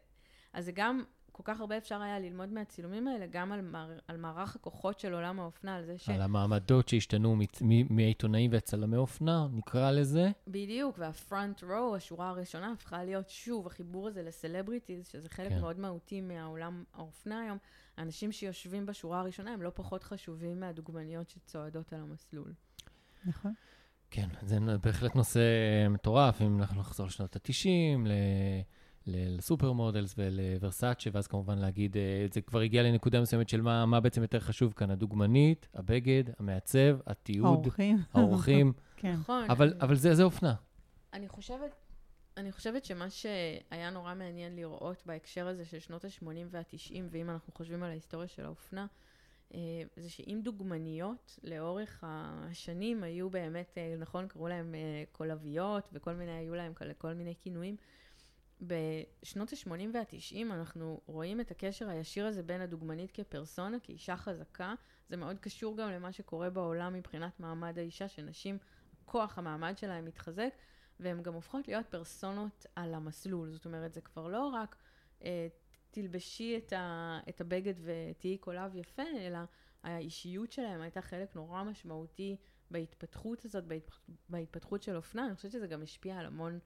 אז 0.53 0.65
זה 0.65 0.73
גם 0.73 1.05
כל 1.37 1.43
כך 1.45 1.61
הרבה 1.61 1.79
אפשר 1.79 2.03
היה 2.03 2.19
ללמוד 2.19 2.53
מהצילומים 2.53 3.09
האלה, 3.09 3.27
גם 3.31 3.53
על, 3.53 3.61
מער, 3.61 3.99
על 4.09 4.17
מערך 4.17 4.57
הכוחות 4.57 5.01
של 5.01 5.15
עולם 5.15 5.41
האופנה, 5.41 5.77
על 5.77 5.85
זה 5.85 5.99
ש... 5.99 6.09
על 6.09 6.23
המעמדות 6.23 6.89
שהשתנו 6.89 7.37
מהעיתונאים 7.91 8.53
והצלמי 8.53 8.97
אופנה, 8.97 9.47
נקרא 9.53 9.91
לזה. 9.91 10.31
בדיוק, 10.49 10.99
והפרונט 10.99 11.63
רו, 11.63 11.97
השורה 11.97 12.29
הראשונה, 12.29 12.73
הפכה 12.73 13.05
להיות 13.05 13.31
שוב 13.31 13.67
החיבור 13.67 14.09
הזה 14.09 14.23
לסלבריטיז, 14.23 15.07
שזה 15.07 15.29
חלק 15.29 15.49
כן. 15.49 15.61
מאוד 15.61 15.79
מהותי 15.79 16.21
מהעולם 16.21 16.85
האופנה 16.95 17.41
היום. 17.41 17.59
האנשים 17.97 18.33
שיושבים 18.33 18.87
בשורה 18.87 19.21
הראשונה 19.21 19.53
הם 19.53 19.63
לא 19.63 19.71
פחות 19.75 20.03
חשובים 20.03 20.61
מהדוגמניות 20.61 21.31
שצועדות 21.31 21.93
על 21.93 22.01
המסלול. 22.01 22.53
נכון. 23.25 23.53
כן, 24.11 24.29
זה 24.43 24.59
בהחלט 24.83 25.15
נושא 25.15 25.41
מטורף, 25.91 26.43
אם 26.43 26.61
אנחנו 26.61 26.81
נחזור 26.81 27.07
לשנות 27.07 27.37
ה-90, 27.37 28.09
ל... 28.09 28.13
ל 29.07 29.73
supermodels 29.73 30.15
ולוורסאצ'ה, 30.19 31.11
ואז 31.13 31.27
כמובן 31.27 31.59
להגיד, 31.59 31.97
אה, 31.97 32.27
זה 32.33 32.41
כבר 32.41 32.61
הגיע 32.61 32.83
לנקודה 32.83 33.21
מסוימת 33.21 33.49
של 33.49 33.61
מה, 33.61 33.87
מה 33.87 34.01
בעצם 34.01 34.23
יותר 34.23 34.41
חשוב 34.41 34.73
כאן, 34.73 34.91
הדוגמנית, 34.91 35.69
הבגד, 35.75 36.25
המעצב, 36.39 36.99
התיעוד, 37.07 37.59
האורחים. 37.59 37.99
האורחים. 38.15 38.73
כן. 38.97 39.13
נכון. 39.13 39.45
אבל, 39.51 39.75
אבל 39.81 39.95
זה, 39.95 40.15
זה 40.15 40.23
אופנה. 40.23 40.55
אני 41.13 41.29
חושבת, 41.29 41.75
אני 42.37 42.53
חושבת 42.53 42.85
שמה 42.85 43.11
שהיה 43.11 43.91
נורא 43.91 44.15
מעניין 44.15 44.57
לראות 44.57 45.03
בהקשר 45.07 45.47
הזה 45.47 45.65
של 45.65 45.79
שנות 45.79 46.05
ה-80 46.05 46.27
וה-90, 46.51 46.95
ואם 47.11 47.31
אנחנו 47.31 47.53
חושבים 47.53 47.83
על 47.83 47.91
ההיסטוריה 47.91 48.29
של 48.29 48.45
האופנה, 48.45 48.87
אה, 49.55 49.61
זה 49.97 50.11
שאם 50.11 50.41
דוגמניות 50.45 51.39
לאורך 51.43 52.05
השנים 52.07 53.03
היו 53.03 53.31
באמת, 53.31 53.79
אה, 53.79 53.95
נכון, 53.99 54.29
קראו 54.29 54.49
להם 54.49 54.75
קולביות 55.13 55.89
וכל 55.93 56.15
מיני, 56.15 56.33
היו 56.33 56.55
להם 56.55 56.73
כל 56.99 57.15
מיני 57.15 57.35
כינויים, 57.39 57.77
בשנות 58.67 59.53
ה-80 59.53 59.71
וה-90 59.95 60.53
אנחנו 60.53 61.01
רואים 61.07 61.41
את 61.41 61.51
הקשר 61.51 61.89
הישיר 61.89 62.27
הזה 62.27 62.43
בין 62.43 62.61
הדוגמנית 62.61 63.11
כפרסונה, 63.11 63.81
כאישה 63.81 64.17
חזקה. 64.17 64.75
זה 65.09 65.17
מאוד 65.17 65.39
קשור 65.39 65.77
גם 65.77 65.91
למה 65.91 66.13
שקורה 66.13 66.51
בעולם 66.51 66.95
מבחינת 66.95 67.41
מעמד 67.41 67.79
האישה, 67.79 68.09
שנשים, 68.09 68.59
כוח 69.05 69.39
המעמד 69.39 69.79
שלהן 69.79 70.05
מתחזק, 70.05 70.55
והן 71.01 71.23
גם 71.23 71.35
הופכות 71.35 71.69
להיות 71.69 71.87
פרסונות 71.87 72.67
על 72.77 72.95
המסלול. 72.95 73.51
זאת 73.51 73.65
אומרת, 73.65 73.95
זה 73.95 74.01
כבר 74.01 74.29
לא 74.29 74.47
רק 74.47 74.77
אה, 75.25 75.49
תלבשי 75.91 76.57
את, 76.57 76.73
ה, 76.73 77.19
את 77.29 77.41
הבגד 77.41 77.75
ותהיי 77.81 78.39
קולב 78.39 78.77
יפה, 78.77 79.03
אלא 79.19 79.39
האישיות 79.83 80.53
שלהן 80.53 80.81
הייתה 80.81 81.03
חלק 81.03 81.37
נורא 81.37 81.63
משמעותי 81.63 82.37
בהתפתחות 82.71 83.45
הזאת, 83.45 83.65
בהתפתחות 84.29 84.83
של 84.83 84.97
אופנה. 84.97 85.27
אני 85.27 85.35
חושבת 85.35 85.53
שזה 85.53 85.67
גם 85.67 85.83
השפיע 85.83 86.19
על 86.19 86.27
המון... 86.27 86.59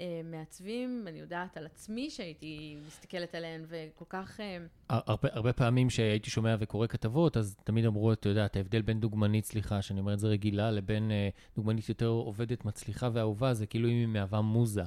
אה, 0.00 0.20
מעצבים, 0.24 1.04
אני 1.08 1.18
יודעת 1.18 1.56
על 1.56 1.66
עצמי 1.66 2.10
שהייתי 2.10 2.76
מסתכלת 2.86 3.34
עליהן, 3.34 3.64
וכל 3.68 4.04
כך... 4.08 4.40
אה, 4.40 4.58
הרבה, 4.88 5.28
הרבה 5.32 5.52
פעמים 5.52 5.90
שהייתי 5.90 6.30
שומע 6.30 6.56
וקורא 6.58 6.86
כתבות, 6.86 7.36
אז 7.36 7.56
תמיד 7.64 7.86
אמרו, 7.86 8.12
אתה 8.12 8.28
יודע, 8.28 8.46
את 8.46 8.56
ההבדל 8.56 8.82
בין 8.82 9.00
דוגמנית, 9.00 9.44
סליחה, 9.44 9.82
שאני 9.82 10.00
אומר 10.00 10.14
את 10.14 10.18
זה 10.18 10.28
רגילה, 10.28 10.70
לבין 10.70 11.10
אה, 11.10 11.28
דוגמנית 11.56 11.88
יותר 11.88 12.06
עובדת, 12.06 12.64
מצליחה 12.64 13.08
ואהובה, 13.12 13.54
זה 13.54 13.66
כאילו 13.66 13.88
אם 13.88 13.94
היא 13.94 14.06
מהווה 14.06 14.40
מוזה. 14.40 14.82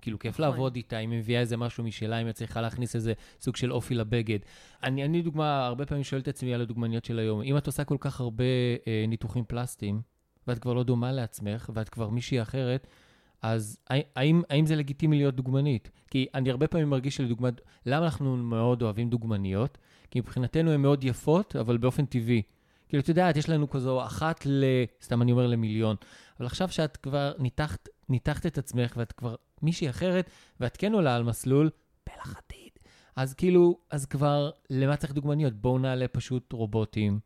כאילו, 0.00 0.18
כיף 0.18 0.34
נכון. 0.34 0.44
לעבוד 0.44 0.76
איתה, 0.76 0.98
אם 0.98 1.10
היא 1.10 1.18
מביאה 1.18 1.40
איזה 1.40 1.56
משהו 1.56 1.84
משלה, 1.84 2.18
אם 2.18 2.26
היא 2.26 2.32
צריכה 2.32 2.60
להכניס 2.60 2.96
איזה 2.96 3.12
סוג 3.40 3.56
של 3.56 3.72
אופי 3.72 3.94
לבגד. 3.94 4.38
אני, 4.82 5.04
אני 5.04 5.22
דוגמה, 5.22 5.66
הרבה 5.66 5.86
פעמים 5.86 6.04
שואל 6.04 6.20
את 6.20 6.28
עצמי 6.28 6.54
על 6.54 6.60
הדוגמניות 6.60 7.04
של 7.04 7.18
היום, 7.18 7.42
אם 7.42 7.56
את 7.56 7.66
עושה 7.66 7.84
כל 7.84 7.96
כך 8.00 8.20
הרבה 8.20 8.44
אה, 8.86 9.04
ניתוחים 9.08 9.44
פלסטיים, 9.48 10.00
ואת 10.46 10.58
כבר 10.58 10.72
לא 10.74 10.82
דומה 10.82 11.12
לעצמך, 11.12 11.70
ואת 11.74 11.88
כבר 11.88 12.08
מישהי 12.08 12.42
אחרת, 12.42 12.86
אז 13.42 13.78
האם, 14.16 14.42
האם 14.50 14.66
זה 14.66 14.76
לגיטימי 14.76 15.16
להיות 15.16 15.34
דוגמנית? 15.34 15.90
כי 16.10 16.26
אני 16.34 16.50
הרבה 16.50 16.66
פעמים 16.66 16.90
מרגיש 16.90 17.16
שלדוגמה, 17.16 17.48
למה 17.86 18.04
אנחנו 18.04 18.36
מאוד 18.36 18.82
אוהבים 18.82 19.10
דוגמניות? 19.10 19.78
כי 20.10 20.20
מבחינתנו 20.20 20.70
הן 20.70 20.80
מאוד 20.80 21.04
יפות, 21.04 21.56
אבל 21.56 21.76
באופן 21.76 22.06
טבעי. 22.06 22.42
כאילו, 22.88 23.02
את 23.02 23.08
יודעת, 23.08 23.36
יש 23.36 23.48
לנו 23.48 23.70
כזו 23.70 24.04
אחת 24.06 24.46
ל... 24.46 24.64
סתם 25.02 25.22
אני 25.22 25.32
אומר 25.32 25.46
למיליון. 25.46 25.96
אבל 26.38 26.46
עכשיו 26.46 26.68
שאת 26.68 26.96
כבר 26.96 27.32
ניתחת, 27.38 27.88
ניתחת 28.08 28.46
את 28.46 28.58
עצמך 28.58 28.94
ואת 28.96 29.12
כבר 29.12 29.34
מישהי 29.62 29.90
אחרת, 29.90 30.30
ואת 30.60 30.76
כן 30.76 30.92
עולה 30.92 31.16
על 31.16 31.22
מסלול, 31.22 31.70
פלח 32.04 32.36
עתיד. 32.36 32.72
אז 33.16 33.34
כאילו, 33.34 33.78
אז 33.90 34.06
כבר, 34.06 34.50
למה 34.70 34.96
צריך 34.96 35.12
דוגמניות? 35.12 35.54
בואו 35.54 35.78
נעלה 35.78 36.08
פשוט 36.08 36.52
רובוטים. 36.52 37.20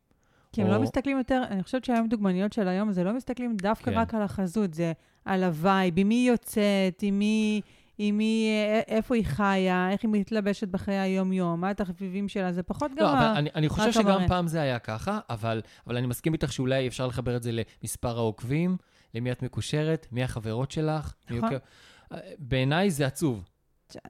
כי 0.53 0.61
הם 0.61 0.67
לא 0.67 0.81
מסתכלים 0.81 1.17
יותר, 1.17 1.43
אני 1.49 1.63
חושבת 1.63 1.85
שהיום 1.85 2.07
דוגמניות 2.07 2.53
של 2.53 2.67
היום, 2.67 2.91
זה 2.91 3.03
לא 3.03 3.13
מסתכלים 3.13 3.57
דווקא 3.57 3.91
כן. 3.91 3.97
רק 3.97 4.13
על 4.13 4.21
החזות, 4.21 4.73
זה 4.73 4.93
על 5.25 5.43
ה 5.43 5.51
vibe, 5.51 5.93
עם 5.97 6.07
מי 6.07 6.15
היא 6.15 6.29
יוצאת, 6.31 7.01
עם 7.01 7.19
מי, 7.19 7.61
עם 7.97 8.17
מי, 8.17 8.49
א- 8.87 8.91
איפה 8.91 9.15
היא 9.15 9.25
חיה, 9.25 9.89
איך 9.91 10.03
היא 10.03 10.11
מתלבשת 10.13 10.67
בחיי 10.67 10.95
היום-יום, 10.97 11.61
מה 11.61 11.69
התחביבים 11.69 12.27
שלה, 12.27 12.51
זה 12.53 12.63
פחות 12.63 12.91
גם 12.91 13.05
לא, 13.05 13.13
אבל. 13.13 13.33
אני, 13.37 13.49
אני 13.55 13.69
חושב 13.69 13.91
שגם 13.91 14.07
המראה. 14.07 14.27
פעם 14.27 14.47
זה 14.47 14.61
היה 14.61 14.79
ככה, 14.79 15.19
אבל, 15.29 15.61
אבל 15.87 15.97
אני 15.97 16.07
מסכים 16.07 16.33
איתך 16.33 16.53
שאולי 16.53 16.87
אפשר 16.87 17.07
לחבר 17.07 17.35
את 17.35 17.43
זה 17.43 17.51
למספר 17.51 18.17
העוקבים, 18.17 18.77
למי 19.13 19.31
את 19.31 19.43
מקושרת, 19.43 20.07
מי 20.11 20.23
החברות 20.23 20.71
שלך. 20.71 21.13
מי 21.29 21.37
נכון. 21.37 21.53
עוקב. 21.53 21.65
אה, 22.11 22.19
בעיניי 22.39 22.91
זה 22.91 23.05
עצוב. 23.05 23.43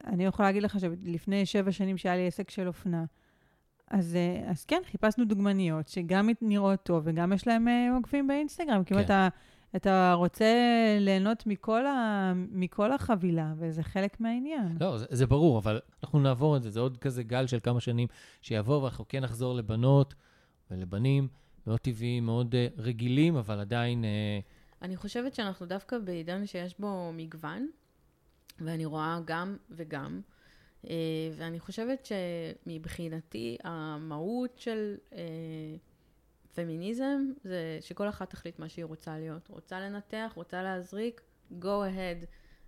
אני 0.08 0.26
יכולה 0.26 0.48
להגיד 0.50 0.64
לך 0.64 0.80
שלפני 0.80 1.46
שבע 1.46 1.72
שנים 1.72 1.98
שהיה 1.98 2.16
לי 2.16 2.28
עסק 2.28 2.50
של 2.50 2.68
אופנה, 2.68 3.04
אז, 3.94 4.16
אה, 4.16 4.50
אז 4.52 4.66
כן, 4.66 4.82
חיפשנו 4.92 5.26
דוגמניות 5.26 5.88
שגם 5.88 6.30
נראות 6.42 6.84
טוב 6.84 7.04
וגם 7.06 7.34
יש 7.34 7.48
להן 7.48 7.68
אה, 7.68 7.96
עוקבים 7.96 8.28
באינסטגרם. 8.28 8.84
כי 8.84 8.94
אם 8.94 9.00
כן. 9.00 9.06
אתה, 9.06 9.28
אתה 9.76 10.14
רוצה 10.14 10.46
ליהנות 11.00 11.48
מכל, 11.48 11.86
ה, 11.86 12.34
מכל 12.36 12.92
החבילה, 12.92 13.54
וזה 13.58 13.84
חלק 13.84 14.20
מהעניין. 14.20 14.78
לא, 14.80 14.98
זה, 14.98 15.06
זה 15.10 15.26
ברור, 15.26 15.58
אבל 15.58 15.80
אנחנו 16.04 16.20
נעבור 16.20 16.58
את 16.58 16.64
זה, 16.64 16.70
זה 16.70 16.80
עוד 16.80 16.98
כזה 16.98 17.24
גל 17.24 17.48
של 17.48 17.60
כמה 17.64 17.80
שנים 17.80 18.08
שיעבור, 18.42 18.84
ואנחנו 18.84 19.06
כן 19.08 19.24
נחזור 19.24 19.56
לבנות 19.56 20.14
ולבנים 20.72 21.28
מאוד 21.68 21.80
טבעיים, 21.80 22.26
מאוד 22.26 22.56
uh, 22.56 22.82
רגילים, 22.82 23.36
אבל 23.36 23.60
עדיין... 23.60 24.04
Uh, 24.04 24.06
אני 24.82 24.98
חושבת 24.98 25.36
שאנחנו 25.36 25.66
דווקא 25.66 26.00
בעידן 26.00 26.46
שיש 26.46 26.76
בו 26.80 27.12
מגוון, 27.14 27.68
ואני 28.60 28.86
רואה 28.86 29.20
גם 29.26 29.58
וגם. 29.70 30.22
אה, 30.90 30.96
ואני 31.36 31.60
חושבת 31.60 32.06
שמבחינתי 32.06 33.58
המהות 33.64 34.58
של 34.58 34.98
אה, 35.14 35.20
פמיניזם 36.56 37.32
זה 37.44 37.78
שכל 37.82 38.10
אחת 38.10 38.30
תחליט 38.30 38.60
מה 38.60 38.70
שהיא 38.70 38.86
רוצה 38.86 39.18
להיות. 39.20 39.48
רוצה 39.48 39.80
לנתח, 39.80 40.32
רוצה 40.36 40.64
להזריק, 40.64 41.22
go 41.62 41.64
ahead. 41.64 42.26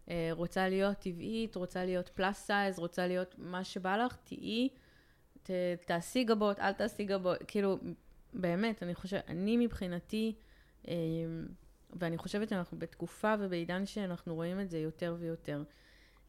אה, 0.09 0.29
רוצה 0.31 0.69
להיות 0.69 0.97
טבעית, 0.97 1.55
רוצה 1.55 1.85
להיות 1.85 2.09
פלאס 2.09 2.45
סייז, 2.45 2.79
רוצה 2.79 3.07
להיות 3.07 3.35
מה 3.37 3.63
שבא 3.63 3.97
לך, 3.97 4.17
תהיי, 4.23 4.69
תעשי 5.85 6.23
גבות, 6.23 6.59
אל 6.59 6.73
תעשי 6.73 7.03
גבות. 7.03 7.37
כאילו, 7.47 7.77
באמת, 8.33 8.83
אני 8.83 8.95
חושבת, 8.95 9.23
אני 9.27 9.57
מבחינתי, 9.57 10.35
ואני 11.93 12.17
חושבת 12.17 12.49
שאנחנו 12.49 12.79
בתקופה 12.79 13.33
ובעידן 13.39 13.85
שאנחנו 13.85 14.35
רואים 14.35 14.59
את 14.59 14.69
זה 14.69 14.79
יותר 14.79 15.15
ויותר. 15.19 15.63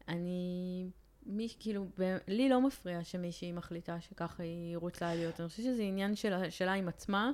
אני, 0.07 0.89
מי, 1.27 1.47
כאילו, 1.59 1.85
ב, 1.99 2.17
לי 2.27 2.49
לא 2.49 2.61
מפריע 2.61 3.03
שמישהי 3.03 3.51
מחליטה 3.51 4.01
שככה 4.01 4.43
היא 4.43 4.77
רוצה 4.77 5.15
להיות. 5.15 5.39
אני 5.39 5.49
חושבת 5.49 5.65
שזה 5.65 5.83
עניין 5.83 6.15
שלה, 6.15 6.51
שלה 6.51 6.73
עם 6.73 6.87
עצמה, 6.87 7.31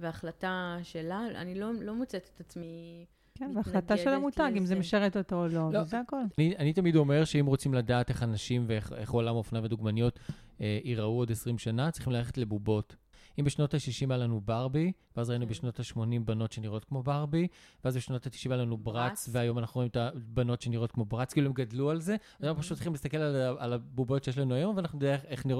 והחלטה 0.00 0.78
שלה. 0.82 1.26
אני 1.34 1.54
לא, 1.54 1.70
לא 1.80 1.94
מוצאת 1.94 2.30
את 2.34 2.40
עצמי... 2.40 3.04
כן, 3.34 3.50
והחלטה 3.56 3.96
של 3.96 4.08
המותג, 4.08 4.52
אם 4.56 4.66
זה. 4.66 4.74
משרת 4.74 5.16
אותו 5.16 5.36
או 5.36 5.48
לא, 5.48 5.72
לא. 5.72 5.78
וזה 5.78 6.00
הכל. 6.00 6.16
אני, 6.38 6.56
אני 6.58 6.72
תמיד 6.72 6.96
אומר 6.96 7.24
שאם 7.24 7.46
רוצים 7.46 7.74
לדעת 7.74 8.10
איך 8.10 8.22
אנשים 8.22 8.64
ואיך 8.66 8.92
איך 8.92 9.10
עולם 9.10 9.34
האופנה 9.34 9.60
ודוגמניות 9.62 10.18
אה, 10.60 10.78
ייראו 10.84 11.18
עוד 11.18 11.30
20 11.30 11.58
שנה, 11.58 11.90
צריכים 11.90 12.12
ללכת 12.12 12.38
לבובות. 12.38 12.96
אם 13.40 13.44
בשנות 13.44 13.74
ה-60 13.74 14.06
היה 14.08 14.16
לנו 14.16 14.40
ברבי, 14.40 14.92
ואז 15.16 15.30
ראינו 15.30 15.44
כן. 15.44 15.50
בשנות 15.50 15.80
ה-80 15.80 16.20
בנות 16.24 16.52
שנראות 16.52 16.84
כמו 16.84 17.02
ברבי, 17.02 17.48
ואז 17.84 17.96
בשנות 17.96 18.26
ה-90 18.26 18.50
היה 18.50 18.56
לנו 18.56 18.76
ברץ. 18.76 19.28
והיום 19.32 19.58
אנחנו 19.58 19.78
רואים 19.78 19.90
את 19.90 19.96
הבנות 19.96 20.60
שנראות 20.60 20.92
כמו 20.92 21.04
ברץ, 21.04 21.32
כאילו 21.32 21.46
הם 21.46 21.52
גדלו 21.52 21.90
על 21.90 22.00
זה, 22.00 22.16
אז 22.38 22.44
אנחנו 22.44 22.62
פשוט 22.62 22.74
צריכים 22.74 22.92
להסתכל 22.92 23.16
על, 23.16 23.72
הבובות 23.72 24.24
שיש 24.24 24.38
לנו 24.38 24.54
היום, 24.54 24.76
ואנחנו 24.76 24.98
נדע 24.98 25.16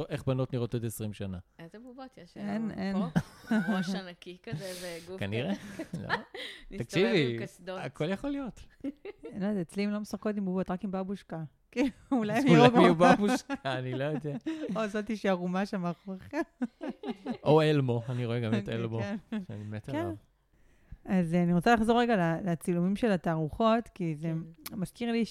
איך, 0.08 0.26
בנות 0.26 0.52
נראות 0.52 0.74
עוד 0.74 0.84
20 0.84 1.12
שנה. 1.12 1.38
איזה 1.58 1.78
בובות 1.78 2.18
יש 2.18 2.36
אין, 2.36 2.48
היום? 2.48 2.70
אין. 2.70 2.96
פה? 3.50 3.56
ראש 3.76 3.94
ענקי 3.94 4.36
כזה 4.42 4.72
וגוף 4.82 5.20
כנראה. 5.20 5.52
לא. 6.02 6.14
תקשיבי. 6.78 7.38
הכל 7.68 8.10
יכול 8.10 8.30
להיות. 8.30 8.60
לא 8.84 9.46
יודעת, 9.46 9.56
אצלי 9.56 9.82
הם 9.82 9.90
לא 9.90 10.00
משחקות 10.00 10.36
עם 10.36 10.44
בובות, 10.44 10.70
רק 10.70 10.84
עם 10.84 10.90
בבושקה. 10.90 11.42
כאילו, 11.74 11.88
אולי 12.12 12.38
הם 12.38 12.46
יראו 12.46 12.66
אולי 12.66 12.82
יהיו 12.82 12.94
כמו... 12.94 13.06
בבושקה, 13.12 13.78
אני 13.78 13.92
לא 13.92 14.04
יודע. 14.04 14.36
או 14.76 14.88
זאתי 14.88 15.16
שערומה 15.16 15.66
שם 15.66 15.80
מאחוריכם. 15.80 16.40
או 17.44 17.62
אלמו, 17.62 18.02
אני 18.08 18.26
רואה 18.26 18.40
גם 18.40 18.54
את 18.54 18.68
אלמו, 18.68 19.00
כן. 19.00 19.16
שאני 19.48 19.64
מת 19.64 19.86
כן. 19.86 19.96
עליו. 19.96 20.14
אז 21.04 21.34
אה, 21.34 21.42
אני 21.42 21.52
רוצה 21.52 21.74
לחזור 21.74 22.00
רגע 22.00 22.36
לצילומים 22.44 22.96
של 22.96 23.12
התערוכות, 23.12 23.88
כי 23.94 24.14
זה 24.14 24.32
כן. 24.64 24.76
מזכיר 24.76 25.12
לי 25.12 25.24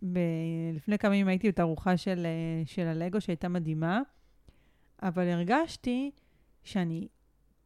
שלפני 0.00 0.98
כמה 0.98 1.16
ימים 1.16 1.28
הייתי 1.28 1.48
בתערוכה 1.48 1.96
של, 1.96 2.26
אה, 2.26 2.62
של 2.66 2.86
הלגו 2.86 3.20
שהייתה 3.20 3.48
מדהימה, 3.48 4.00
אבל 5.02 5.28
הרגשתי 5.28 6.10
שאני 6.62 7.08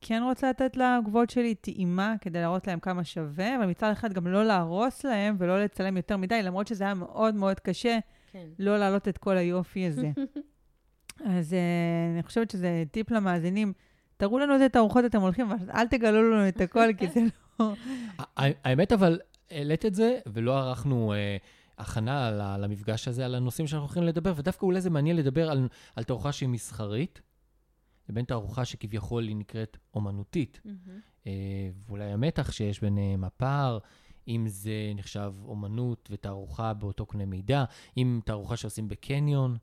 כן 0.07 0.23
רוצה 0.23 0.51
לתת 0.51 0.77
לעקבות 0.77 1.31
שלי 1.31 1.55
טעימה 1.55 2.15
כדי 2.21 2.41
להראות 2.41 2.67
להם 2.67 2.81
כמה 2.81 3.05
שווה, 3.05 3.57
אבל 3.57 3.67
מצד 3.67 3.91
אחד 3.93 4.13
גם 4.13 4.27
לא 4.27 4.45
להרוס 4.45 5.05
להם 5.05 5.37
ולא 5.39 5.65
לצלם 5.65 5.97
יותר 5.97 6.17
מדי, 6.17 6.43
למרות 6.43 6.67
שזה 6.67 6.85
היה 6.85 6.95
מאוד 6.95 7.35
מאוד 7.35 7.61
קשה 7.61 7.99
כן. 8.33 8.47
לא 8.59 8.79
להעלות 8.79 9.09
את 9.09 9.19
כל 9.19 9.37
היופי 9.37 9.87
הזה. 9.87 10.11
אז 11.37 11.53
uh, 11.53 12.15
אני 12.15 12.23
חושבת 12.23 12.51
שזה 12.51 12.85
טיפ 12.91 13.11
למאזינים. 13.11 13.73
תראו 14.17 14.39
לנו 14.39 14.55
איזה 14.55 14.69
תערוכות 14.69 15.05
אתם 15.05 15.21
הולכים, 15.21 15.51
אבל 15.51 15.71
אל 15.71 15.89
תגלו 15.89 16.31
לנו 16.31 16.49
את 16.49 16.61
הכל, 16.61 16.89
כי 16.99 17.09
זה 17.09 17.21
לא... 17.61 17.73
האמת, 18.37 18.93
אבל 18.93 19.21
העלית 19.51 19.87
את 19.87 19.95
זה, 19.95 20.19
ולא 20.27 20.59
ערכנו 20.59 21.13
אה, 21.13 21.37
הכנה 21.79 22.31
למפגש 22.59 23.09
הזה, 23.09 23.25
על 23.25 23.35
הנושאים 23.35 23.67
שאנחנו 23.67 23.87
הולכים 23.87 24.03
לדבר, 24.03 24.33
ודווקא 24.37 24.67
אולי 24.67 24.81
זה 24.81 24.91
מעניין 24.91 25.17
לדבר 25.17 25.51
על, 25.51 25.69
על 25.97 26.05
תערוכה 26.05 26.33
שהיא 26.33 26.49
מסחרית, 26.49 27.21
לבין 28.09 28.25
תערוכה 28.25 28.65
שכביכול 28.65 29.29
היא 29.29 29.37
נקראת 29.37 29.77
אומנותית. 29.95 30.61
אה, 31.27 31.33
ואולי 31.87 32.05
המתח 32.13 32.53
שיש 32.53 32.81
ביניהם, 32.81 33.25
הפער, 33.25 33.79
אם 34.29 34.45
זה 34.49 34.93
נחשב 34.95 35.35
אומנות 35.45 36.09
ותערוכה 36.13 36.75
באותו 36.75 37.07
קנה 37.07 37.27
מידה, 37.27 37.65
אם 37.97 38.21
תערוכה 38.25 38.57
שעושים 38.57 38.89
בקניון, 38.89 39.57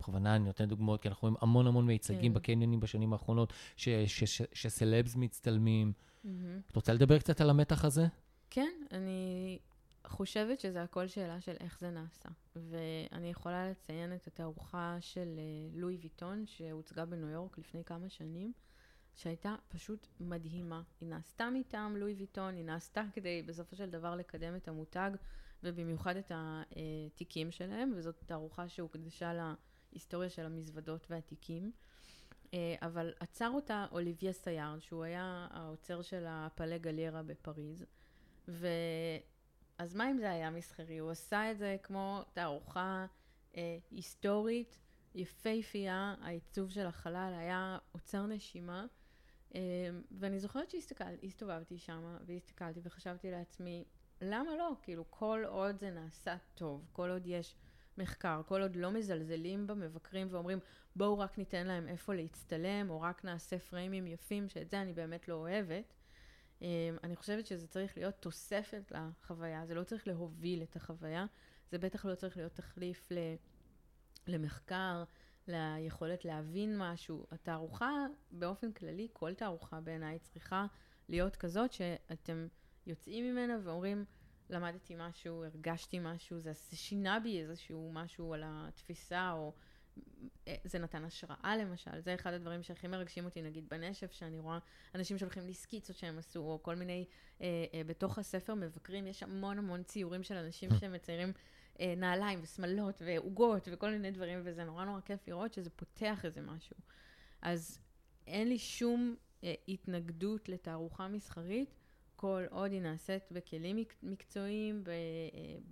בכוונה 0.00 0.36
אני 0.36 0.44
נותן 0.44 0.64
דוגמאות, 0.64 1.02
כי 1.02 1.08
אנחנו 1.08 1.28
רואים 1.28 1.36
המון 1.40 1.66
המון 1.66 1.86
מיצגים 1.86 2.32
כן. 2.32 2.34
בקניונים 2.34 2.80
בשנים 2.80 3.12
האחרונות, 3.12 3.52
ש- 3.76 3.88
ש- 3.88 4.24
ש- 4.24 4.42
שסלבס 4.52 5.16
מצטלמים. 5.16 5.92
מהמם. 6.24 6.60
את 6.70 6.76
רוצה 6.76 6.92
לדבר 6.94 7.18
קצת 7.18 7.40
על 7.40 7.50
המתח 7.50 7.84
הזה? 7.84 8.06
כן, 8.50 8.72
אני 8.92 9.58
חושבת 10.04 10.60
שזה 10.60 10.82
הכל 10.82 11.06
שאלה 11.06 11.40
של 11.40 11.56
איך 11.60 11.80
זה 11.80 11.90
נעשה. 11.90 12.28
ואני 12.56 13.30
יכולה 13.30 13.70
לציין 13.70 14.14
את 14.14 14.26
התערוכה 14.26 14.96
של 15.00 15.38
אה, 15.38 15.78
לואי 15.78 15.96
ויטון, 15.96 16.46
שהוצגה 16.46 17.04
בניו 17.04 17.28
יורק 17.28 17.58
לפני 17.58 17.84
כמה 17.84 18.08
שנים, 18.08 18.52
שהייתה 19.14 19.54
פשוט 19.68 20.06
מדהימה. 20.20 20.82
היא 21.00 21.08
נעשתה 21.08 21.50
מטעם 21.50 21.96
לואי 21.96 22.14
ויטון, 22.14 22.54
היא 22.54 22.64
נעשתה 22.64 23.02
כדי 23.12 23.42
בסופו 23.42 23.76
של 23.76 23.90
דבר 23.90 24.16
לקדם 24.16 24.56
את 24.56 24.68
המותג, 24.68 25.10
ובמיוחד 25.62 26.16
את 26.16 26.32
התיקים 26.34 27.50
שלהם, 27.50 27.92
וזאת 27.96 28.22
תערוכה 28.26 28.68
שהוקדשה 28.68 29.32
להיסטוריה 29.92 30.30
של 30.30 30.46
המזוודות 30.46 31.06
והתיקים. 31.10 31.72
אה, 32.54 32.74
אבל 32.82 33.12
עצר 33.20 33.50
אותה 33.54 33.86
אוליביה 33.92 34.32
סייארד, 34.32 34.80
שהוא 34.80 35.04
היה 35.04 35.48
האוצר 35.50 36.02
של 36.02 36.24
הפלה 36.28 36.78
גליירה 36.78 37.22
בפריז. 37.22 37.84
ו... 38.48 38.66
אז 39.78 39.94
מה 39.94 40.10
אם 40.10 40.18
זה 40.18 40.30
היה 40.30 40.50
מסחרי? 40.50 40.98
הוא 40.98 41.10
עשה 41.10 41.50
את 41.50 41.58
זה 41.58 41.76
כמו 41.82 42.22
תערוכה 42.32 43.06
אה, 43.56 43.78
היסטורית, 43.90 44.78
יפהפייה, 45.14 46.14
העיצוב 46.20 46.70
של 46.70 46.86
החלל 46.86 47.34
היה 47.38 47.78
עוצר 47.92 48.26
נשימה. 48.26 48.86
אה, 49.54 49.60
ואני 50.18 50.40
זוכרת 50.40 50.70
שהסתכלתי, 50.70 51.26
הסתובבתי 51.26 51.78
שם 51.78 52.16
והסתכלתי 52.26 52.80
וחשבתי 52.82 53.30
לעצמי, 53.30 53.84
למה 54.20 54.56
לא? 54.56 54.72
כאילו, 54.82 55.04
כל 55.10 55.44
עוד 55.46 55.78
זה 55.78 55.90
נעשה 55.90 56.36
טוב, 56.54 56.86
כל 56.92 57.10
עוד 57.10 57.22
יש 57.26 57.56
מחקר, 57.98 58.42
כל 58.46 58.62
עוד 58.62 58.76
לא 58.76 58.90
מזלזלים 58.90 59.66
במבקרים 59.66 60.26
ואומרים, 60.30 60.58
בואו 60.96 61.18
רק 61.18 61.38
ניתן 61.38 61.66
להם 61.66 61.88
איפה 61.88 62.14
להצטלם, 62.14 62.90
או 62.90 63.00
רק 63.00 63.24
נעשה 63.24 63.58
פריימים 63.58 64.06
יפים, 64.06 64.48
שאת 64.48 64.70
זה 64.70 64.82
אני 64.82 64.92
באמת 64.92 65.28
לא 65.28 65.34
אוהבת. 65.34 65.94
אמ, 66.62 66.96
אני 67.04 67.16
חושבת 67.16 67.46
שזה 67.46 67.66
צריך 67.66 67.96
להיות 67.96 68.14
תוספת 68.14 68.92
לחוויה, 68.94 69.66
זה 69.66 69.74
לא 69.74 69.84
צריך 69.84 70.08
להוביל 70.08 70.62
את 70.62 70.76
החוויה, 70.76 71.26
זה 71.70 71.78
בטח 71.78 72.04
לא 72.04 72.14
צריך 72.14 72.36
להיות 72.36 72.54
תחליף 72.54 73.08
למחקר, 74.26 75.04
ליכולת 75.48 76.24
להבין 76.24 76.78
משהו. 76.78 77.26
התערוכה, 77.30 78.06
באופן 78.30 78.72
כללי, 78.72 79.08
כל 79.12 79.34
תערוכה 79.34 79.80
בעיניי 79.80 80.18
צריכה 80.18 80.66
להיות 81.08 81.36
כזאת 81.36 81.72
שאתם 81.72 82.48
יוצאים 82.86 83.24
ממנה 83.24 83.58
ואומרים, 83.62 84.04
למדתי 84.50 84.94
משהו, 84.98 85.44
הרגשתי 85.44 85.98
משהו, 86.02 86.40
זה 86.40 86.54
שינה 86.54 87.20
בי 87.20 87.40
איזשהו 87.40 87.90
משהו 87.92 88.34
על 88.34 88.42
התפיסה, 88.46 89.32
או 89.32 89.52
זה 90.64 90.78
נתן 90.78 91.04
השראה 91.04 91.56
למשל. 91.56 92.00
זה 92.00 92.14
אחד 92.14 92.32
הדברים 92.32 92.62
שהכי 92.62 92.86
מרגשים 92.86 93.24
אותי, 93.24 93.42
נגיד 93.42 93.68
בנשף, 93.68 94.12
שאני 94.12 94.38
רואה 94.38 94.58
אנשים 94.94 95.18
שהולכים 95.18 95.46
לי 95.46 95.54
סקיצות 95.54 95.96
שהם 95.96 96.18
עשו, 96.18 96.40
או 96.40 96.62
כל 96.62 96.74
מיני, 96.74 97.04
אה, 97.40 97.46
אה, 97.74 97.84
בתוך 97.86 98.18
הספר 98.18 98.54
מבקרים, 98.54 99.06
יש 99.06 99.22
המון 99.22 99.58
המון 99.58 99.82
ציורים 99.82 100.22
של 100.22 100.34
אנשים 100.34 100.70
שמציירים 100.80 101.32
אה, 101.80 101.94
נעליים 101.96 102.40
ושמלות 102.42 103.02
ועוגות 103.06 103.68
וכל 103.72 103.90
מיני 103.90 104.10
דברים, 104.10 104.40
וזה 104.44 104.64
נורא 104.64 104.84
נורא 104.84 105.00
כיף 105.00 105.28
לראות 105.28 105.52
שזה 105.52 105.70
פותח 105.70 106.24
איזה 106.24 106.40
משהו. 106.40 106.76
אז 107.42 107.80
אין 108.26 108.48
לי 108.48 108.58
שום 108.58 109.16
אה, 109.44 109.54
התנגדות 109.68 110.48
לתערוכה 110.48 111.08
מסחרית, 111.08 111.74
כל 112.16 112.44
עוד 112.50 112.72
היא 112.72 112.80
נעשית 112.80 113.32
בכלים 113.32 113.84
מקצועיים, 114.02 114.84
ב, 114.84 114.88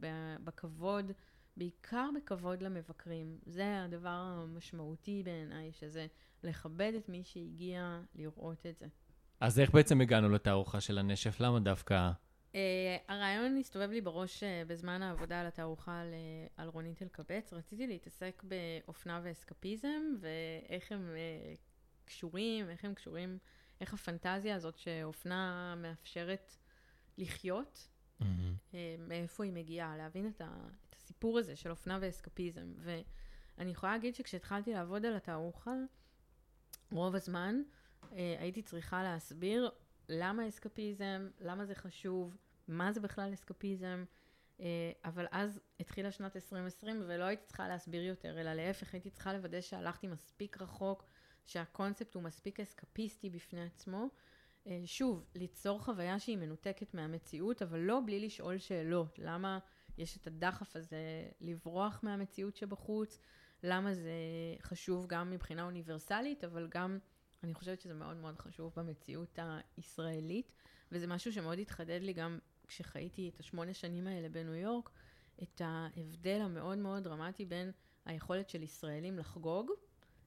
אה, 0.04 0.36
בכבוד, 0.44 1.12
בעיקר 1.57 2.09
בכבוד 2.16 2.62
למבקרים. 2.62 3.38
זה 3.47 3.85
הדבר 3.85 4.09
המשמעותי 4.09 5.23
בעיניי, 5.25 5.73
שזה 5.73 6.07
לכבד 6.42 6.92
את 6.97 7.09
מי 7.09 7.25
שהגיע 7.25 8.01
לראות 8.14 8.66
את 8.66 8.79
זה. 8.79 8.87
אז 9.40 9.61
איך 9.61 9.71
בעצם 9.71 10.01
הגענו 10.01 10.29
לתערוכה 10.29 10.81
של 10.81 10.99
הנשף? 10.99 11.40
למה 11.40 11.61
דווקא 11.61 12.11
Uh, 12.53 12.59
הרעיון 13.09 13.57
הסתובב 13.57 13.90
לי 13.90 14.01
בראש 14.01 14.42
uh, 14.42 14.47
בזמן 14.66 15.03
העבודה 15.03 15.40
על 15.40 15.47
התערוכה 15.47 16.01
על, 16.01 16.09
uh, 16.09 16.53
על 16.57 16.69
רונית 16.69 17.03
אלקבץ. 17.03 17.53
רציתי 17.53 17.87
להתעסק 17.87 18.42
באופנה 18.45 19.21
ואסקפיזם, 19.23 20.03
ואיך 20.21 20.92
הם 20.92 21.14
uh, 21.14 21.59
קשורים, 22.05 22.71
איך 22.71 22.85
הם 22.85 22.95
קשורים, 22.95 23.38
איך 23.81 23.95
הפנטזיה 23.95 24.57
הזאת 24.57 24.79
שאופנה 24.79 25.75
מאפשרת 25.77 26.57
לחיות, 27.19 27.88
mm-hmm. 28.21 28.25
uh, 28.73 28.75
מאיפה 28.99 29.45
היא 29.45 29.53
מגיעה, 29.53 29.97
להבין 29.97 30.29
את, 30.29 30.40
ה, 30.40 30.69
הסיפור 31.07 31.38
הזה 31.38 31.57
של 31.57 31.71
אופנה 31.71 31.99
ואסקפיזם. 32.01 32.73
ואני 32.77 33.71
יכולה 33.71 33.92
להגיד 33.92 34.14
שכשהתחלתי 34.14 34.73
לעבוד 34.73 35.07
על 35.07 35.16
התערוכה, 35.16 35.75
רוב 36.92 37.14
הזמן 37.14 37.62
uh, 38.03 38.14
הייתי 38.38 38.62
צריכה 38.62 39.03
להסביר 39.03 39.71
למה 40.09 40.49
אסקפיזם, 40.49 41.29
למה 41.40 41.66
זה 41.66 41.75
חשוב, 41.75 42.37
מה 42.69 42.92
זה 42.92 43.01
בכלל 43.01 43.35
אסקפיזם, 43.35 44.05
אה, 44.61 44.92
אבל 45.05 45.27
אז 45.31 45.61
התחילה 45.81 46.12
שנת 46.12 46.37
2020 46.37 47.03
ולא 47.07 47.25
הייתי 47.25 47.47
צריכה 47.47 47.69
להסביר 47.69 48.03
יותר, 48.03 48.40
אלא 48.40 48.53
להפך, 48.55 48.95
הייתי 48.95 49.11
צריכה 49.11 49.33
לוודא 49.33 49.61
שהלכתי 49.61 50.07
מספיק 50.07 50.62
רחוק, 50.62 51.05
שהקונספט 51.45 52.14
הוא 52.14 52.23
מספיק 52.23 52.61
אסקפיסטי 52.61 53.31
בפני 53.31 53.64
עצמו. 53.64 54.09
אה, 54.66 54.83
שוב, 54.85 55.25
ליצור 55.35 55.81
חוויה 55.85 56.19
שהיא 56.19 56.37
מנותקת 56.37 56.95
מהמציאות, 56.95 57.62
אבל 57.62 57.79
לא 57.79 58.01
בלי 58.07 58.21
לשאול 58.21 58.59
שאלות. 58.59 59.19
למה 59.19 59.59
יש 59.98 60.16
את 60.16 60.26
הדחף 60.26 60.76
הזה 60.76 61.28
לברוח 61.40 62.00
מהמציאות 62.02 62.56
שבחוץ? 62.56 63.18
למה 63.62 63.94
זה 63.94 64.11
חשוב 64.62 65.06
גם 65.06 65.30
מבחינה 65.30 65.64
אוניברסלית, 65.64 66.44
אבל 66.44 66.68
גם 66.70 66.98
אני 67.42 67.54
חושבת 67.54 67.80
שזה 67.80 67.94
מאוד 67.94 68.16
מאוד 68.16 68.38
חשוב 68.38 68.72
במציאות 68.76 69.38
הישראלית, 69.76 70.52
וזה 70.92 71.06
משהו 71.06 71.32
שמאוד 71.32 71.59
התחדד 71.59 72.00
לי 72.02 72.12
גם 72.12 72.38
כשחייתי 72.66 73.30
את 73.35 73.40
השמונה 73.40 73.74
שנים 73.74 74.06
האלה 74.06 74.28
בניו 74.28 74.54
יורק, 74.54 74.90
את 75.42 75.61
ההבדל 75.64 76.40
המאוד 76.40 76.78
מאוד 76.78 77.04
דרמטי 77.04 77.44
בין 77.44 77.70
היכולת 78.04 78.50
של 78.50 78.62
ישראלים 78.62 79.18
לחגוג, 79.18 79.70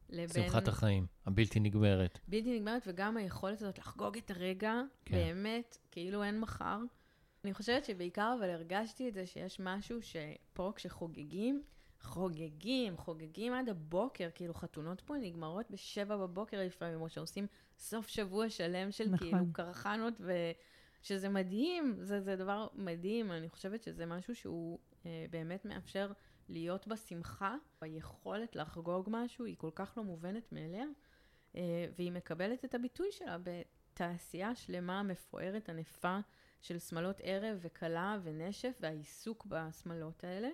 לבין... 0.09 0.43
שמחת 0.43 0.67
החיים, 0.67 1.07
הבלתי 1.25 1.59
נגמרת. 1.59 2.19
בלתי 2.27 2.59
נגמרת, 2.59 2.83
וגם 2.87 3.17
היכולת 3.17 3.61
הזאת 3.61 3.79
לחגוג 3.79 4.17
את 4.17 4.31
הרגע, 4.31 4.73
כן. 5.05 5.15
באמת, 5.15 5.77
כאילו 5.91 6.23
אין 6.23 6.39
מחר. 6.39 6.79
אני 7.43 7.53
חושבת 7.53 7.85
שבעיקר, 7.85 8.35
אבל 8.39 8.49
הרגשתי 8.49 9.09
את 9.09 9.13
זה 9.13 9.25
שיש 9.25 9.59
משהו 9.59 10.01
שפה 10.01 10.71
כשחוגגים, 10.75 11.63
חוגגים, 12.01 12.97
חוגגים 12.97 13.53
עד 13.53 13.69
הבוקר, 13.69 14.29
כאילו 14.35 14.53
חתונות 14.53 15.01
פה 15.01 15.17
נגמרות 15.17 15.71
בשבע 15.71 16.17
בבוקר 16.17 16.65
לפעמים, 16.65 17.01
או 17.01 17.09
שעושים 17.09 17.47
סוף 17.77 18.07
שבוע 18.07 18.49
שלם 18.49 18.91
של 18.91 19.09
נכון. 19.09 19.17
כאילו 19.17 19.45
קרחנות, 19.53 20.13
ושזה 21.01 21.29
מדהים, 21.29 21.95
זה, 22.01 22.21
זה 22.21 22.35
דבר 22.35 22.67
מדהים, 22.73 23.31
אני 23.31 23.49
חושבת 23.49 23.83
שזה 23.83 24.05
משהו 24.05 24.35
שהוא 24.35 24.79
אה, 25.05 25.25
באמת 25.29 25.65
מאפשר 25.65 26.11
להיות 26.49 26.87
בשמחה, 26.87 27.55
היכולת 27.81 28.55
לחגוג 28.55 29.09
משהו 29.11 29.45
היא 29.45 29.55
כל 29.57 29.71
כך 29.75 29.93
לא 29.97 30.03
מובנת 30.03 30.51
מאליה, 30.51 30.85
אה, 31.55 31.85
והיא 31.97 32.11
מקבלת 32.11 32.65
את 32.65 32.75
הביטוי 32.75 33.11
שלה 33.11 33.37
בתעשייה 33.43 34.55
שלמה, 34.55 35.03
מפוארת, 35.03 35.69
ענפה, 35.69 36.19
של 36.61 36.79
שמלות 36.79 37.21
ערב 37.23 37.57
וכלה 37.61 38.17
ונשף, 38.23 38.77
והעיסוק 38.81 39.45
בשמלות 39.45 40.23
האלה. 40.23 40.49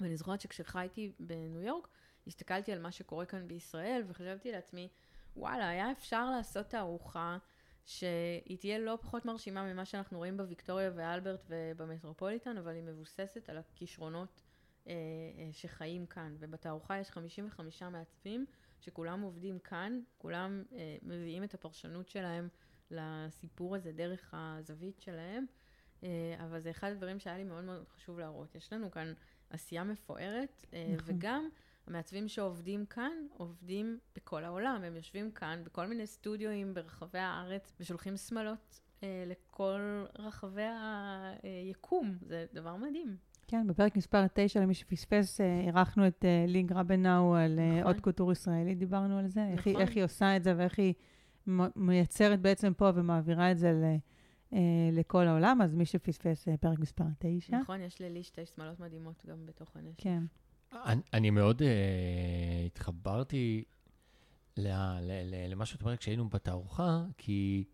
ואני 0.00 0.16
זוכרת 0.16 0.40
שכשחייתי 0.40 1.12
בניו 1.20 1.60
יורק, 1.60 1.88
הסתכלתי 2.26 2.72
על 2.72 2.78
מה 2.78 2.92
שקורה 2.92 3.26
כאן 3.26 3.48
בישראל, 3.48 4.02
וחשבתי 4.08 4.52
לעצמי, 4.52 4.88
וואלה, 5.36 5.68
היה 5.68 5.92
אפשר 5.92 6.30
לעשות 6.30 6.66
תערוכה 6.66 7.38
שהיא 7.84 8.58
תהיה 8.58 8.78
לא 8.78 8.98
פחות 9.00 9.24
מרשימה 9.24 9.72
ממה 9.72 9.84
שאנחנו 9.84 10.18
רואים 10.18 10.36
בוויקטוריה 10.36 10.90
ואלברט 10.94 11.44
ובמטרופוליטן, 11.48 12.58
אבל 12.58 12.74
היא 12.74 12.82
מבוססת 12.82 13.48
על 13.48 13.58
הכישרונות 13.58 14.42
אה, 14.86 14.92
אה, 14.92 15.48
שחיים 15.52 16.06
כאן. 16.06 16.36
ובתערוכה 16.38 16.98
יש 16.98 17.10
55 17.10 17.82
מעצבים, 17.82 18.46
שכולם 18.80 19.20
עובדים 19.20 19.58
כאן, 19.58 20.00
כולם 20.18 20.62
אה, 20.72 20.96
מביאים 21.02 21.44
את 21.44 21.54
הפרשנות 21.54 22.08
שלהם 22.08 22.48
לסיפור 22.90 23.76
הזה 23.76 23.92
דרך 23.92 24.34
הזווית 24.36 25.00
שלהם, 25.00 25.44
אה, 26.02 26.08
אבל 26.44 26.60
זה 26.60 26.70
אחד 26.70 26.90
הדברים 26.90 27.18
שהיה 27.18 27.36
לי 27.36 27.44
מאוד 27.44 27.64
מאוד 27.64 27.88
חשוב 27.88 28.18
להראות. 28.18 28.54
יש 28.54 28.72
לנו 28.72 28.90
כאן... 28.90 29.12
עשייה 29.50 29.84
מפוארת, 29.84 30.66
אה, 30.72 30.86
נכון. 30.96 31.14
וגם 31.14 31.48
המעצבים 31.86 32.28
שעובדים 32.28 32.86
כאן, 32.86 33.12
עובדים 33.36 33.98
בכל 34.16 34.44
העולם. 34.44 34.82
הם 34.84 34.96
יושבים 34.96 35.30
כאן 35.30 35.62
בכל 35.64 35.86
מיני 35.86 36.06
סטודיואים 36.06 36.74
ברחבי 36.74 37.18
הארץ, 37.18 37.72
ושולחים 37.80 38.16
שמלות 38.16 38.80
אה, 39.02 39.24
לכל 39.26 40.04
רחבי 40.18 40.62
היקום. 41.42 42.16
זה 42.20 42.46
דבר 42.52 42.76
מדהים. 42.76 43.16
כן, 43.46 43.66
בפרק 43.66 43.96
מספר 43.96 44.26
9, 44.34 44.60
למי 44.60 44.74
שפספס, 44.74 45.40
אירחנו 45.40 46.06
את 46.06 46.24
לי 46.48 46.62
גרבנאו 46.62 47.34
על 47.34 47.60
נכון. 47.60 47.82
עוד 47.82 48.00
קוטור 48.00 48.32
ישראלי, 48.32 48.74
דיברנו 48.74 49.18
על 49.18 49.28
זה. 49.28 49.40
נכון. 49.40 49.52
איך, 49.52 49.66
היא, 49.66 49.76
איך 49.78 49.96
היא 49.96 50.04
עושה 50.04 50.36
את 50.36 50.44
זה 50.44 50.54
ואיך 50.56 50.78
היא 50.78 50.94
מייצרת 51.76 52.40
בעצם 52.40 52.72
פה 52.76 52.90
ומעבירה 52.94 53.50
את 53.50 53.58
זה 53.58 53.72
ל... 53.72 53.84
אה, 54.52 54.90
לכל 54.92 55.26
העולם, 55.26 55.62
אז 55.62 55.74
מי 55.74 55.86
שפספס 55.86 56.48
אה, 56.48 56.56
פרק 56.56 56.78
מספר 56.78 57.04
9. 57.18 57.56
נכון, 57.56 57.80
יש 57.80 58.00
ללי 58.00 58.22
שתי 58.22 58.46
שמלות 58.46 58.80
מדהימות 58.80 59.24
גם 59.28 59.46
בתוך 59.46 59.76
הנשק. 59.76 60.02
כן. 60.02 60.22
אני, 60.72 61.00
אני 61.12 61.30
מאוד 61.30 61.62
uh, 61.62 61.64
התחברתי 62.66 63.64
למה 64.56 65.66
שאת 65.66 65.82
אומרת 65.82 65.98
כשהיינו 65.98 66.28
בתערוכה, 66.28 67.04
כי 67.18 67.64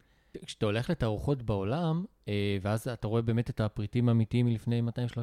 כשאתה 0.46 0.66
הולך 0.66 0.90
לתערוכות 0.90 1.42
בעולם, 1.42 2.04
uh, 2.24 2.28
ואז 2.62 2.88
אתה 2.88 3.06
רואה 3.06 3.22
באמת 3.22 3.50
את 3.50 3.60
הפריטים 3.60 4.08
האמיתיים 4.08 4.46
מלפני 4.46 4.82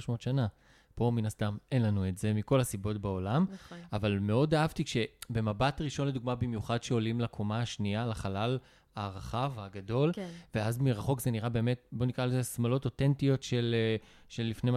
200-300 0.10 0.12
שנה. 0.20 0.48
פה 0.96 1.12
מן 1.12 1.26
הסתם 1.26 1.58
אין 1.72 1.82
לנו 1.82 2.08
את 2.10 2.18
זה, 2.18 2.34
מכל 2.34 2.60
הסיבות 2.60 2.98
בעולם. 2.98 3.46
נכון. 3.54 3.78
אבל 3.94 4.20
מאוד 4.20 4.54
אהבתי 4.54 4.84
כשבמבט 4.84 5.82
ראשון, 5.82 6.08
לדוגמה, 6.08 6.36
במיוחד 6.36 6.84
שעולים 6.84 7.22
לקומה 7.22 7.62
השנייה, 7.62 8.06
לחלל 8.06 8.58
הרחב, 8.96 9.52
הגדול, 9.58 10.14
כן. 10.14 10.28
ואז 10.56 10.78
מרחוק 10.80 11.22
זה 11.22 11.32
נראה 11.32 11.50
באמת, 11.50 11.88
בוא 11.92 12.06
נקרא 12.06 12.26
לזה 12.26 12.44
שמאלות 12.44 12.86
אותנטיות 12.86 13.44
של, 13.44 13.76
אה, 13.78 13.96
של 14.30 14.44
לפני 14.44 14.72
200-300 14.72 14.76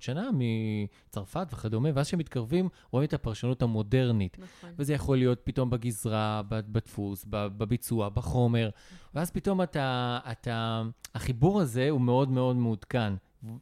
שנה, 0.00 0.30
מצרפת 0.32 1.46
וכדומה, 1.52 1.88
ואז 1.94 2.06
כשמתקרבים, 2.06 2.68
רואים 2.90 3.06
את 3.08 3.12
הפרשנות 3.12 3.62
המודרנית. 3.62 4.38
נכון. 4.38 4.70
וזה 4.78 4.94
יכול 4.94 5.16
להיות 5.16 5.40
פתאום 5.44 5.70
בגזרה, 5.70 6.42
בדפוס, 6.48 7.24
בביצוע, 7.28 8.08
בחומר, 8.08 8.70
ואז 9.14 9.30
פתאום 9.30 9.62
אתה, 9.62 10.18
אתה, 10.32 10.82
החיבור 11.14 11.60
הזה 11.60 11.90
הוא 11.90 12.00
מאוד 12.00 12.28
מאוד 12.28 12.56
מעודכן, 12.56 13.12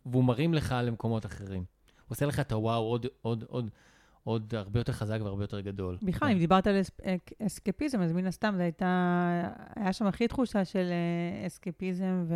והוא 0.06 0.24
מרים 0.24 0.54
לך 0.54 0.74
למקומות 0.82 1.26
אחרים. 1.26 1.75
הוא 2.08 2.14
עושה 2.14 2.26
לך 2.26 2.40
את 2.40 2.52
הוואו 2.52 2.82
עוד, 2.82 3.06
עוד, 3.22 3.44
עוד. 3.48 3.70
עוד 4.24 4.54
הרבה 4.54 4.80
יותר 4.80 4.92
חזק 4.92 5.18
והרבה 5.22 5.44
יותר 5.44 5.60
גדול. 5.60 5.98
בכלל, 6.02 6.28
אם 6.28 6.38
דיברת 6.38 6.66
על 6.66 6.80
אסקפיזם, 7.46 8.00
אז 8.00 8.12
מן 8.12 8.26
הסתם 8.26 8.54
זה 8.56 8.62
הייתה, 8.62 9.50
היה 9.76 9.92
שם 9.92 10.06
הכי 10.06 10.28
תחושה 10.28 10.64
של 10.64 10.88
אה, 10.90 11.46
אסקפיזם 11.46 12.26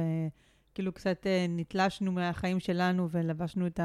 כאילו 0.75 0.93
קצת 0.93 1.27
אה, 1.27 1.47
נתלשנו 1.49 2.13
מהחיים 2.13 2.61
שלנו 2.61 3.11
ולבשנו 3.11 3.67
את 3.67 3.81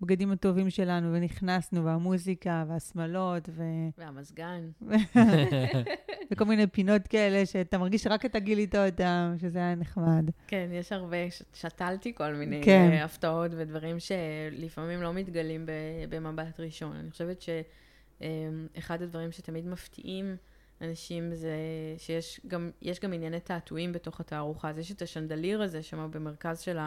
הבגדים 0.00 0.30
הטובים 0.32 0.70
שלנו 0.70 1.12
ונכנסנו, 1.12 1.84
והמוזיקה 1.84 2.64
והשמלות 2.68 3.48
ו... 3.52 3.62
והמזגן. 3.98 4.70
וכל 6.30 6.44
מיני 6.44 6.66
פינות 6.66 7.08
כאלה 7.08 7.46
שאתה 7.46 7.78
מרגיש 7.78 8.02
שרק 8.02 8.24
אתה 8.24 8.38
גילית 8.38 8.74
אותם, 8.74 9.34
שזה 9.38 9.58
היה 9.58 9.74
נחמד. 9.74 10.30
כן, 10.46 10.68
יש 10.72 10.92
הרבה, 10.92 11.30
ש- 11.30 11.42
שתלתי 11.54 12.14
כל 12.14 12.34
מיני 12.34 12.60
כן. 12.64 12.88
כן. 12.92 13.02
הפתעות 13.04 13.50
ודברים 13.56 13.96
שלפעמים 14.00 15.02
לא 15.02 15.12
מתגלים 15.14 15.66
במבט 16.08 16.60
ראשון. 16.60 16.96
אני 16.96 17.10
חושבת 17.10 17.42
שאחד 17.42 19.02
הדברים 19.02 19.32
שתמיד 19.32 19.66
מפתיעים 19.66 20.36
אנשים 20.80 21.34
זה 21.34 21.56
שיש 21.98 22.40
גם, 22.46 22.70
גם 23.02 23.12
ענייני 23.12 23.40
תעתועים 23.40 23.92
בתוך 23.92 24.20
התערוכה. 24.20 24.70
אז 24.70 24.78
יש 24.78 24.92
את 24.92 25.02
השנדליר 25.02 25.62
הזה 25.62 25.82
שם 25.82 26.08
במרכז 26.10 26.60
של 26.60 26.78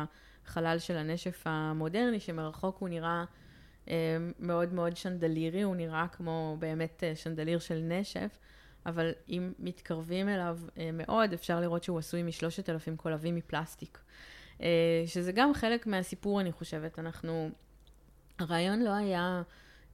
החלל 0.45 0.79
של 0.79 0.97
הנשף 0.97 1.43
המודרני, 1.45 2.19
שמרחוק 2.19 2.77
הוא 2.77 2.89
נראה 2.89 3.23
אה, 3.89 4.17
מאוד 4.39 4.73
מאוד 4.73 4.97
שנדלירי, 4.97 5.61
הוא 5.61 5.75
נראה 5.75 6.07
כמו 6.07 6.55
באמת 6.59 7.03
אה, 7.03 7.15
שנדליר 7.15 7.59
של 7.59 7.79
נשף. 7.79 8.37
אבל 8.85 9.11
אם 9.29 9.53
מתקרבים 9.59 10.29
אליו 10.29 10.59
אה, 10.77 10.89
מאוד, 10.93 11.33
אפשר 11.33 11.59
לראות 11.59 11.83
שהוא 11.83 11.99
עשוי 11.99 12.23
משלושת 12.23 12.69
אלפים 12.69 12.97
קולבים 12.97 13.35
מפלסטיק. 13.35 13.99
שזה 15.05 15.31
גם 15.31 15.53
חלק 15.53 15.87
מהסיפור, 15.87 16.41
אני 16.41 16.51
חושבת. 16.51 16.99
אנחנו... 16.99 17.49
הרעיון 18.39 18.81
לא 18.81 18.89
היה, 18.89 19.41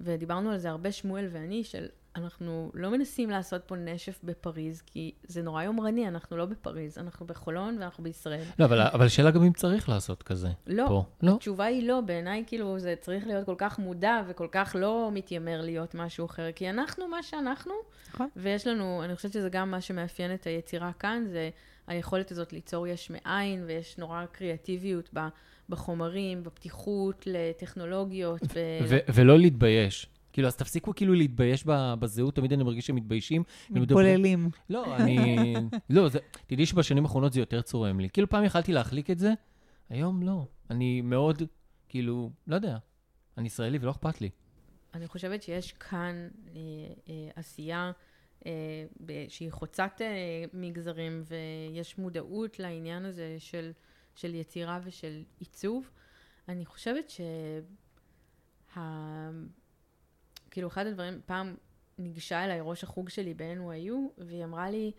ודיברנו 0.02 0.52
על 0.52 0.58
זה 0.58 0.70
הרבה, 0.70 0.92
שמואל 0.92 1.28
ואני, 1.32 1.64
של 1.64 1.88
אנחנו 2.18 2.72
לא 2.74 2.90
מנסים 2.90 3.30
לעשות 3.30 3.62
פה 3.66 3.76
נשף 3.76 4.20
בפריז, 4.24 4.82
כי 4.86 5.12
זה 5.24 5.42
נורא 5.42 5.64
יומרני, 5.64 6.08
אנחנו 6.08 6.38
לא 6.38 6.46
בפריז, 6.46 6.98
אנחנו 6.98 7.26
בחולון 7.26 7.78
ואנחנו 7.80 8.04
בישראל. 8.04 8.44
לא, 8.60 8.66
אבל, 8.66 8.82
אבל 8.82 9.06
השאלה 9.06 9.32
גם 9.32 9.44
אם 9.44 9.54
צריך 9.54 9.90
לעשות 9.90 10.24
כזה. 10.24 10.50
לא, 10.68 10.86
פה. 10.88 11.04
לא? 11.22 11.36
התשובה 11.36 11.66
היא 11.66 11.88
לא, 11.88 12.02
בעיניי 12.02 12.44
כאילו 12.48 12.80
זה 12.80 12.96
צריך 13.02 13.28
להיות 13.28 13.46
כל 13.46 13.56
כך 13.58 13.80
מודע 13.80 14.22
וכל 14.28 14.48
כך 14.52 14.76
לא 14.80 15.10
מתיימר 15.14 15.62
להיות 15.62 15.96
משהו 15.96 16.26
אחר, 16.26 16.52
כי 16.52 16.70
אנחנו 16.70 17.08
מה 17.08 17.24
שאנחנו, 17.24 17.74
נכון. 18.14 18.28
ויש 18.36 18.68
לנו, 18.68 19.04
אני 19.04 19.16
חושבת 19.16 19.34
שזה 19.34 19.50
גם 19.50 19.72
מה 19.72 19.82
שמאפיין 19.82 20.34
את 20.34 20.48
היצירה 20.48 20.92
כאן, 21.00 21.26
זה 21.28 21.50
היכולת 21.88 22.32
הזאת 22.32 22.54
ליצור 22.54 22.88
יש 22.88 23.10
מאין, 23.10 23.64
ויש 23.68 23.98
נורא 23.98 24.26
קריאטיביות 24.32 25.10
ב- 25.14 25.28
בחומרים, 25.70 26.44
בפתיחות 26.44 27.24
לטכנולוגיות. 27.26 28.42
ו... 28.44 28.60
ו- 28.88 28.98
ולא 29.14 29.40
להתבייש. 29.40 30.08
כאילו, 30.38 30.48
אז 30.48 30.56
תפסיקו 30.56 30.96
כאילו 30.96 31.14
להתבייש 31.14 31.64
בזהות, 32.00 32.36
תמיד 32.36 32.54
אני 32.54 32.64
מרגיש 32.64 32.88
שמתביישים. 32.88 33.44
ומדברים- 33.70 33.84
מתבוללים. 33.84 34.50
לא, 34.70 34.96
אני... 34.96 35.38
לא. 35.90 36.10
תדעי 36.48 36.66
שבשנים 36.66 37.04
האחרונות 37.04 37.34
זה 37.34 37.40
יותר 37.40 37.62
צורם 37.62 38.00
לי. 38.00 38.10
כאילו, 38.10 38.30
פעם 38.30 38.44
יכלתי 38.44 38.74
להחליק 38.74 39.10
את 39.10 39.20
זה, 39.20 39.34
היום 39.90 40.24
לא. 40.24 40.46
אני 40.70 41.02
מאוד, 41.02 41.42
כאילו, 41.90 42.32
לא 42.48 42.56
יודע. 42.56 42.78
אני 43.38 43.48
ישראלי 43.48 43.78
ולא 43.82 43.92
אכפת 43.92 44.22
לי. 44.22 44.30
אני 44.94 45.08
חושבת 45.08 45.44
שיש 45.44 45.72
כאן 45.72 46.28
אה, 46.48 46.52
אה, 47.10 47.30
עשייה 47.36 47.92
אה, 48.46 48.52
שהיא 49.30 49.52
חוצת 49.52 50.02
אה, 50.02 50.06
מגזרים, 50.54 51.24
ויש 51.26 51.98
מודעות 51.98 52.60
לעניין 52.60 53.06
הזה 53.06 53.36
של, 53.40 53.72
של 54.16 54.36
יצירה 54.36 54.80
ושל 54.84 55.24
עיצוב. 55.40 55.90
אני 56.50 56.66
חושבת 56.66 57.10
שה... 57.10 57.24
כאילו, 60.58 60.68
אחד 60.68 60.88
הדברים, 60.88 61.20
פעם 61.26 61.56
ניגשה 61.98 62.46
אליי 62.46 62.60
ראש 62.62 62.84
החוג 62.84 63.10
שלי 63.10 63.34
ב-NYU, 63.34 63.94
והיא 64.18 64.44
אמרה 64.44 64.70
לי, 64.70 64.92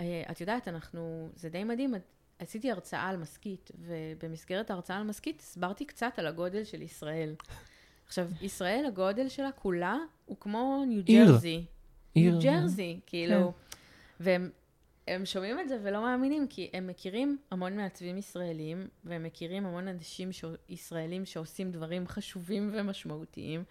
"אה, 0.00 0.22
את 0.30 0.40
יודעת, 0.40 0.68
אנחנו, 0.68 1.28
זה 1.34 1.48
די 1.48 1.64
מדהים, 1.64 1.94
את- 1.94 2.00
עשיתי 2.38 2.70
הרצאה 2.70 3.08
על 3.08 3.16
משכית, 3.16 3.70
ובמסגרת 3.78 4.70
ההרצאה 4.70 4.96
על 4.96 5.02
משכית 5.02 5.40
הסברתי 5.40 5.84
קצת 5.84 6.12
על 6.16 6.26
הגודל 6.26 6.64
של 6.64 6.82
ישראל. 6.82 7.34
עכשיו, 8.06 8.28
ישראל, 8.42 8.84
הגודל 8.88 9.28
שלה 9.28 9.52
כולה 9.52 9.96
הוא 10.24 10.36
כמו 10.40 10.84
ניו. 10.88 11.02
ג'רזי. 11.04 11.64
ניו 12.16 12.32
עיר. 12.32 12.38
ג'רזי, 12.42 13.00
כאילו. 13.06 13.52
והם 14.20 14.50
הם 15.08 15.26
שומעים 15.26 15.60
את 15.60 15.68
זה 15.68 15.78
ולא 15.82 16.02
מאמינים, 16.02 16.46
כי 16.48 16.70
הם 16.72 16.86
מכירים 16.86 17.38
המון 17.50 17.76
מעצבים 17.76 18.18
ישראלים, 18.18 18.88
והם 19.04 19.22
מכירים 19.22 19.66
המון 19.66 19.88
אנשים 19.88 20.32
ש... 20.32 20.44
ישראלים 20.68 21.24
שעושים 21.26 21.70
דברים 21.72 22.06
חשובים 22.08 22.70
ומשמעותיים, 22.74 23.64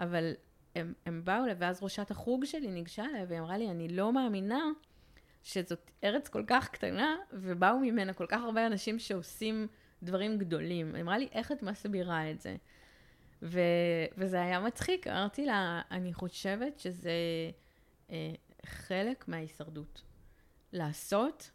אבל 0.00 0.32
הם, 0.78 0.92
הם 1.06 1.22
באו 1.24 1.44
אליי, 1.44 1.54
ואז 1.58 1.82
ראשת 1.82 2.10
החוג 2.10 2.44
שלי 2.44 2.70
ניגשה 2.70 3.04
אליי 3.04 3.24
והיא 3.24 3.40
אמרה 3.40 3.58
לי, 3.58 3.70
אני 3.70 3.88
לא 3.88 4.12
מאמינה 4.12 4.64
שזאת 5.42 5.90
ארץ 6.04 6.28
כל 6.28 6.44
כך 6.46 6.68
קטנה, 6.68 7.16
ובאו 7.32 7.78
ממנה 7.78 8.12
כל 8.12 8.26
כך 8.28 8.42
הרבה 8.42 8.66
אנשים 8.66 8.98
שעושים 8.98 9.66
דברים 10.02 10.38
גדולים. 10.38 10.94
היא 10.94 11.02
אמרה 11.02 11.18
לי, 11.18 11.28
איך 11.32 11.52
את 11.52 11.62
מסבירה 11.62 12.30
את 12.30 12.40
זה? 12.40 12.56
ו... 13.42 13.60
וזה 14.18 14.42
היה 14.42 14.60
מצחיק, 14.60 15.06
אמרתי 15.06 15.46
לה, 15.46 15.82
אני 15.90 16.12
חושבת 16.12 16.78
שזה 16.78 17.10
אה, 18.10 18.32
חלק 18.66 19.28
מההישרדות. 19.28 20.02
לעשות, 20.72 21.50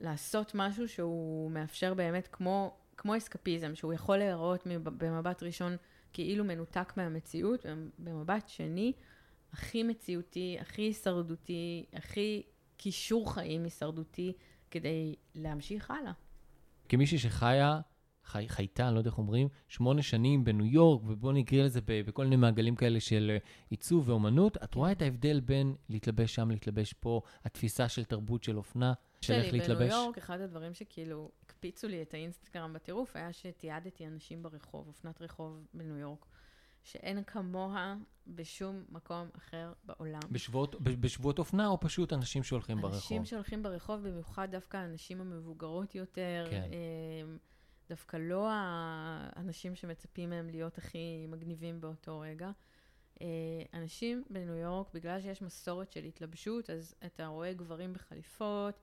לעשות 0.00 0.52
משהו 0.54 0.88
שהוא 0.88 1.50
מאפשר 1.50 1.94
באמת 1.94 2.28
כמו, 2.32 2.76
כמו 2.96 3.16
אסקפיזם, 3.16 3.74
שהוא 3.74 3.92
יכול 3.92 4.16
להיראות 4.16 4.66
מב- 4.66 5.04
במבט 5.04 5.42
ראשון 5.42 5.76
כאילו 6.16 6.44
מנותק 6.44 6.92
מהמציאות, 6.96 7.66
ובמבט 7.98 8.48
שני, 8.48 8.92
הכי 9.52 9.82
מציאותי, 9.82 10.56
הכי 10.60 10.82
הישרדותי, 10.82 11.84
הכי 11.92 12.42
כישור 12.78 13.34
חיים 13.34 13.64
הישרדותי, 13.64 14.32
כדי 14.70 15.14
להמשיך 15.34 15.90
הלאה. 15.90 16.12
כמישהי 16.88 17.18
שחיה, 17.18 17.80
חי, 18.24 18.44
חייתה, 18.48 18.86
אני 18.86 18.94
לא 18.94 19.00
יודע 19.00 19.10
איך 19.10 19.18
אומרים, 19.18 19.48
שמונה 19.68 20.02
שנים 20.02 20.44
בניו 20.44 20.66
יורק, 20.66 21.02
ובואו 21.06 21.32
נקריא 21.32 21.62
לזה 21.62 21.80
בכל 21.86 22.24
מיני 22.24 22.36
מעגלים 22.36 22.76
כאלה 22.76 23.00
של 23.00 23.30
אה, 23.30 23.38
עיצוב 23.70 24.08
ואומנות, 24.08 24.56
את 24.64 24.74
רואה 24.74 24.92
את 24.92 25.02
ההבדל 25.02 25.40
בין 25.40 25.74
להתלבש 25.88 26.34
שם, 26.34 26.50
להתלבש 26.50 26.92
פה, 26.92 27.20
התפיסה 27.44 27.88
של 27.88 28.04
תרבות 28.04 28.42
של 28.42 28.56
אופנה, 28.56 28.92
שלי 29.20 29.52
להתלבש? 29.52 29.78
בניו 29.78 30.02
יורק, 30.02 30.18
אחד 30.18 30.40
הדברים 30.40 30.74
שכאילו 30.74 31.30
הקפיצו 31.42 31.88
לי 31.88 32.02
את 32.02 32.14
האינסטגרם 32.14 32.72
בטירוף, 32.72 33.16
היה 33.16 33.32
שתיעדתי 33.32 34.06
אנשים 34.06 34.42
ברחוב, 34.42 34.88
אופנת 34.88 35.22
רחוב 35.22 35.66
בניו 35.74 35.96
יורק, 35.96 36.26
שאין 36.82 37.24
כמוה 37.24 37.94
בשום 38.26 38.84
מקום 38.88 39.28
אחר 39.36 39.72
בעולם. 39.84 40.20
בשבועות, 40.30 40.74
בשבועות 40.82 41.38
אופנה, 41.38 41.68
או 41.68 41.80
פשוט 41.80 42.12
אנשים 42.12 42.42
שהולכים 42.42 42.76
ברחוב? 42.76 42.94
אנשים 42.94 43.24
שהולכים 43.24 43.62
ברחוב, 43.62 44.08
במיוחד 44.08 44.48
דווקא 44.50 44.76
הנשים 44.76 45.20
המבוגרות 45.20 45.94
יותר, 45.94 46.46
כן. 46.50 46.70
אמ, 46.72 47.38
דווקא 47.88 48.16
לא 48.16 48.48
האנשים 48.50 49.74
שמצפים 49.74 50.30
מהם 50.30 50.48
להיות 50.48 50.78
הכי 50.78 51.26
מגניבים 51.28 51.80
באותו 51.80 52.20
רגע. 52.20 52.50
אה, 53.20 53.26
אנשים 53.74 54.24
בניו 54.30 54.54
יורק, 54.54 54.94
בגלל 54.94 55.20
שיש 55.20 55.42
מסורת 55.42 55.92
של 55.92 56.04
התלבשות, 56.04 56.70
אז 56.70 56.94
אתה 57.06 57.26
רואה 57.26 57.52
גברים 57.52 57.92
בחליפות, 57.92 58.82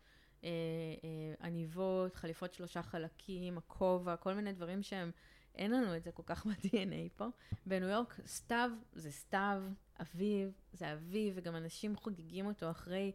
עניבות, 1.42 2.16
חליפות 2.16 2.54
שלושה 2.54 2.82
חלקים, 2.82 3.58
הכובע, 3.58 4.16
כל 4.16 4.34
מיני 4.34 4.54
דברים 4.54 4.84
שהם, 4.84 5.12
אין 5.56 5.72
לנו 5.72 5.96
את 5.96 6.04
זה 6.04 6.12
כל 6.12 6.24
כך 6.26 6.46
ב-DNA 6.48 7.10
פה. 7.16 7.28
בניו 7.66 7.90
יורק, 7.90 8.20
סתיו 8.28 8.72
זה 8.94 9.12
סתיו, 9.12 9.64
אביב 10.02 10.52
זה 10.74 10.94
אביב, 10.94 11.34
וגם 11.38 11.56
אנשים 11.56 11.96
חוגגים 11.96 12.46
אותו 12.46 12.72
אחרי 12.72 13.12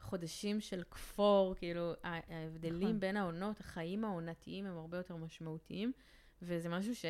חודשים 0.00 0.60
של 0.60 0.82
כפור, 0.90 1.54
כאילו, 1.54 1.92
ההבדלים 2.04 2.88
נכון. 2.88 3.00
בין 3.00 3.16
העונות, 3.16 3.60
החיים 3.60 4.04
העונתיים 4.04 4.66
הם 4.66 4.76
הרבה 4.76 4.96
יותר 4.96 5.16
משמעותיים, 5.16 5.92
וזה 6.42 6.68
משהו 6.68 6.94
ש... 6.94 7.04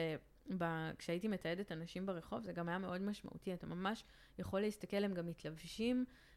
ב- 0.58 0.90
כשהייתי 0.98 1.28
מתעדת 1.28 1.72
אנשים 1.72 2.06
ברחוב, 2.06 2.42
זה 2.42 2.52
גם 2.52 2.68
היה 2.68 2.78
מאוד 2.78 3.00
משמעותי. 3.00 3.54
אתה 3.54 3.66
ממש 3.66 4.04
יכול 4.38 4.60
להסתכל, 4.60 5.04
הם 5.04 5.14
גם 5.14 5.26
מתלבשים, 5.26 6.04
אה, 6.08 6.12
אה, 6.12 6.28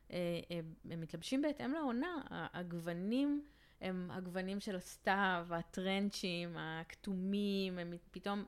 הם 0.50 1.00
מתלבשים 1.00 1.42
בהתאם 1.42 1.74
לעונה. 1.74 2.22
הגוונים 2.30 3.44
הם 3.82 4.12
הגוונים 4.12 4.60
של 4.60 4.76
הסתיו, 4.76 5.48
הטרנצ'ים, 5.52 6.58
הכתומים, 6.58 7.80
הם 7.80 7.94
פתאום, 8.12 8.46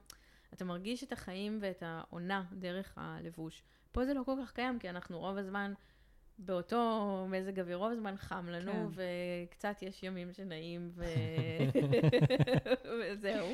אתה 0.54 0.66
מרגיש 0.66 1.04
את 1.04 1.12
החיים 1.12 1.58
ואת 1.62 1.84
העונה 1.86 2.44
דרך 2.52 2.94
הלבוש. 2.98 3.64
פה 3.92 4.06
זה 4.06 4.14
לא 4.14 4.24
כל 4.26 4.36
כך 4.44 4.52
קיים, 4.52 4.80
כי 4.80 4.90
אנחנו 4.90 5.20
רוב 5.20 5.38
הזמן 5.38 5.74
באותו 6.40 7.02
מזג 7.30 7.60
אוויר, 7.60 7.78
רוב 7.78 7.92
הזמן 7.92 8.16
חם 8.18 8.46
לנו, 8.50 8.72
כן. 8.72 9.04
וקצת 9.50 9.76
יש 9.82 10.04
ימים 10.04 10.34
שנעים, 10.34 10.92
ו... 10.96 11.04
וזהו. 13.02 13.48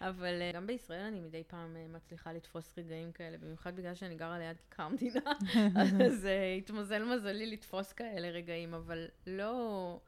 אבל 0.00 0.42
אה, 0.42 0.50
גם 0.54 0.66
בישראל 0.66 1.00
אני 1.04 1.20
מדי 1.20 1.42
פעם 1.46 1.76
אה, 1.76 1.86
מצליחה 1.96 2.32
לתפוס 2.32 2.78
רגעים 2.78 3.12
כאלה, 3.12 3.38
במיוחד 3.38 3.76
בגלל 3.76 3.94
שאני 3.94 4.14
גרה 4.14 4.38
ליד 4.38 4.56
כיכר 4.70 4.82
המדינה, 4.82 5.20
אז 6.06 6.26
אה, 6.26 6.54
התמזל 6.58 7.14
מזלי 7.14 7.46
לתפוס 7.46 7.92
כאלה 7.92 8.28
רגעים, 8.30 8.74
אבל 8.74 9.06
לא, 9.26 9.98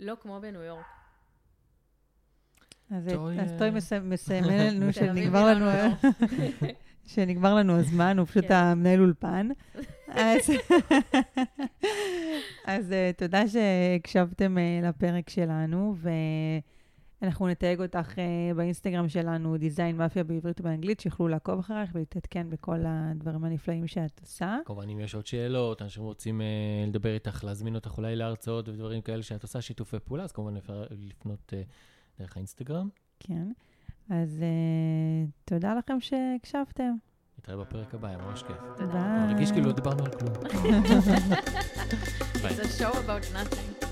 לא 0.00 0.16
כמו 0.20 0.40
בניו 0.40 0.62
יורק. 0.62 0.86
אז 2.90 3.08
טוי, 3.14 3.38
אה, 3.38 3.58
טוי 3.58 3.70
מסי- 3.70 3.98
מסמן 4.02 4.44
לנו 4.44 4.92
שנגמר 4.92 5.46
היא 5.46 5.54
לנו... 5.54 5.66
שנגמר 7.06 7.54
לנו 7.54 7.78
הזמן, 7.78 8.18
הוא 8.18 8.26
פשוט 8.26 8.44
כן. 8.44 8.54
המנהל 8.54 9.00
אולפן. 9.00 9.48
אז, 10.08 10.50
אז 12.64 12.92
אה, 12.92 13.10
תודה 13.16 13.48
שהקשבתם 13.48 14.58
אה, 14.58 14.88
לפרק 14.88 15.30
שלנו, 15.30 15.94
אנחנו 17.22 17.48
נתייג 17.48 17.80
אותך 17.80 18.12
אה, 18.12 18.56
באינסטגרם 18.56 19.08
שלנו, 19.08 19.56
Design 19.56 19.96
Mafia 19.96 20.24
בעברית 20.24 20.60
ובאנגלית, 20.60 21.00
שיוכלו 21.00 21.28
לעקוב 21.28 21.58
אחריך 21.58 21.90
ולהתעדכן 21.94 22.50
בכל 22.50 22.78
הדברים 22.86 23.44
הנפלאים 23.44 23.86
שאת 23.86 24.20
עושה. 24.20 24.58
כמובן, 24.64 24.88
אם 24.88 25.00
יש 25.00 25.14
עוד 25.14 25.26
שאלות, 25.26 25.82
אנשים 25.82 26.02
רוצים 26.02 26.40
אה, 26.40 26.88
לדבר 26.88 27.14
איתך, 27.14 27.44
להזמין 27.44 27.74
אותך 27.74 27.98
אולי 27.98 28.16
להרצאות 28.16 28.68
ודברים 28.68 29.00
כאלה 29.00 29.22
שאת 29.22 29.42
עושה 29.42 29.60
שיתופי 29.60 29.96
פעולה, 29.98 30.24
אז 30.24 30.32
כמובן 30.32 30.56
אפשר 30.56 30.84
לפנות 30.90 31.52
אה, 31.52 31.68
דרך 32.18 32.36
האינסטגרם. 32.36 32.88
כן, 33.20 33.48
אז 34.10 34.38
uh, 34.38 35.30
תודה 35.44 35.74
לכם 35.74 36.00
שהקשבתם. 36.00 36.92
נתראה 37.38 37.56
בפרק 37.56 37.94
הבא, 37.94 38.08
היה 38.08 38.18
ממש 38.18 38.42
כיף. 38.42 38.56
ביי. 38.92 39.26
מרגיש 39.26 39.52
כאילו 39.52 39.66
לא 39.66 39.72
דיברנו 39.72 40.04
על 40.04 40.10
כלום. 40.10 40.32
It's 42.34 42.58
a 42.58 42.82
show 42.82 42.92
about 42.92 43.24
nothing. 43.34 43.85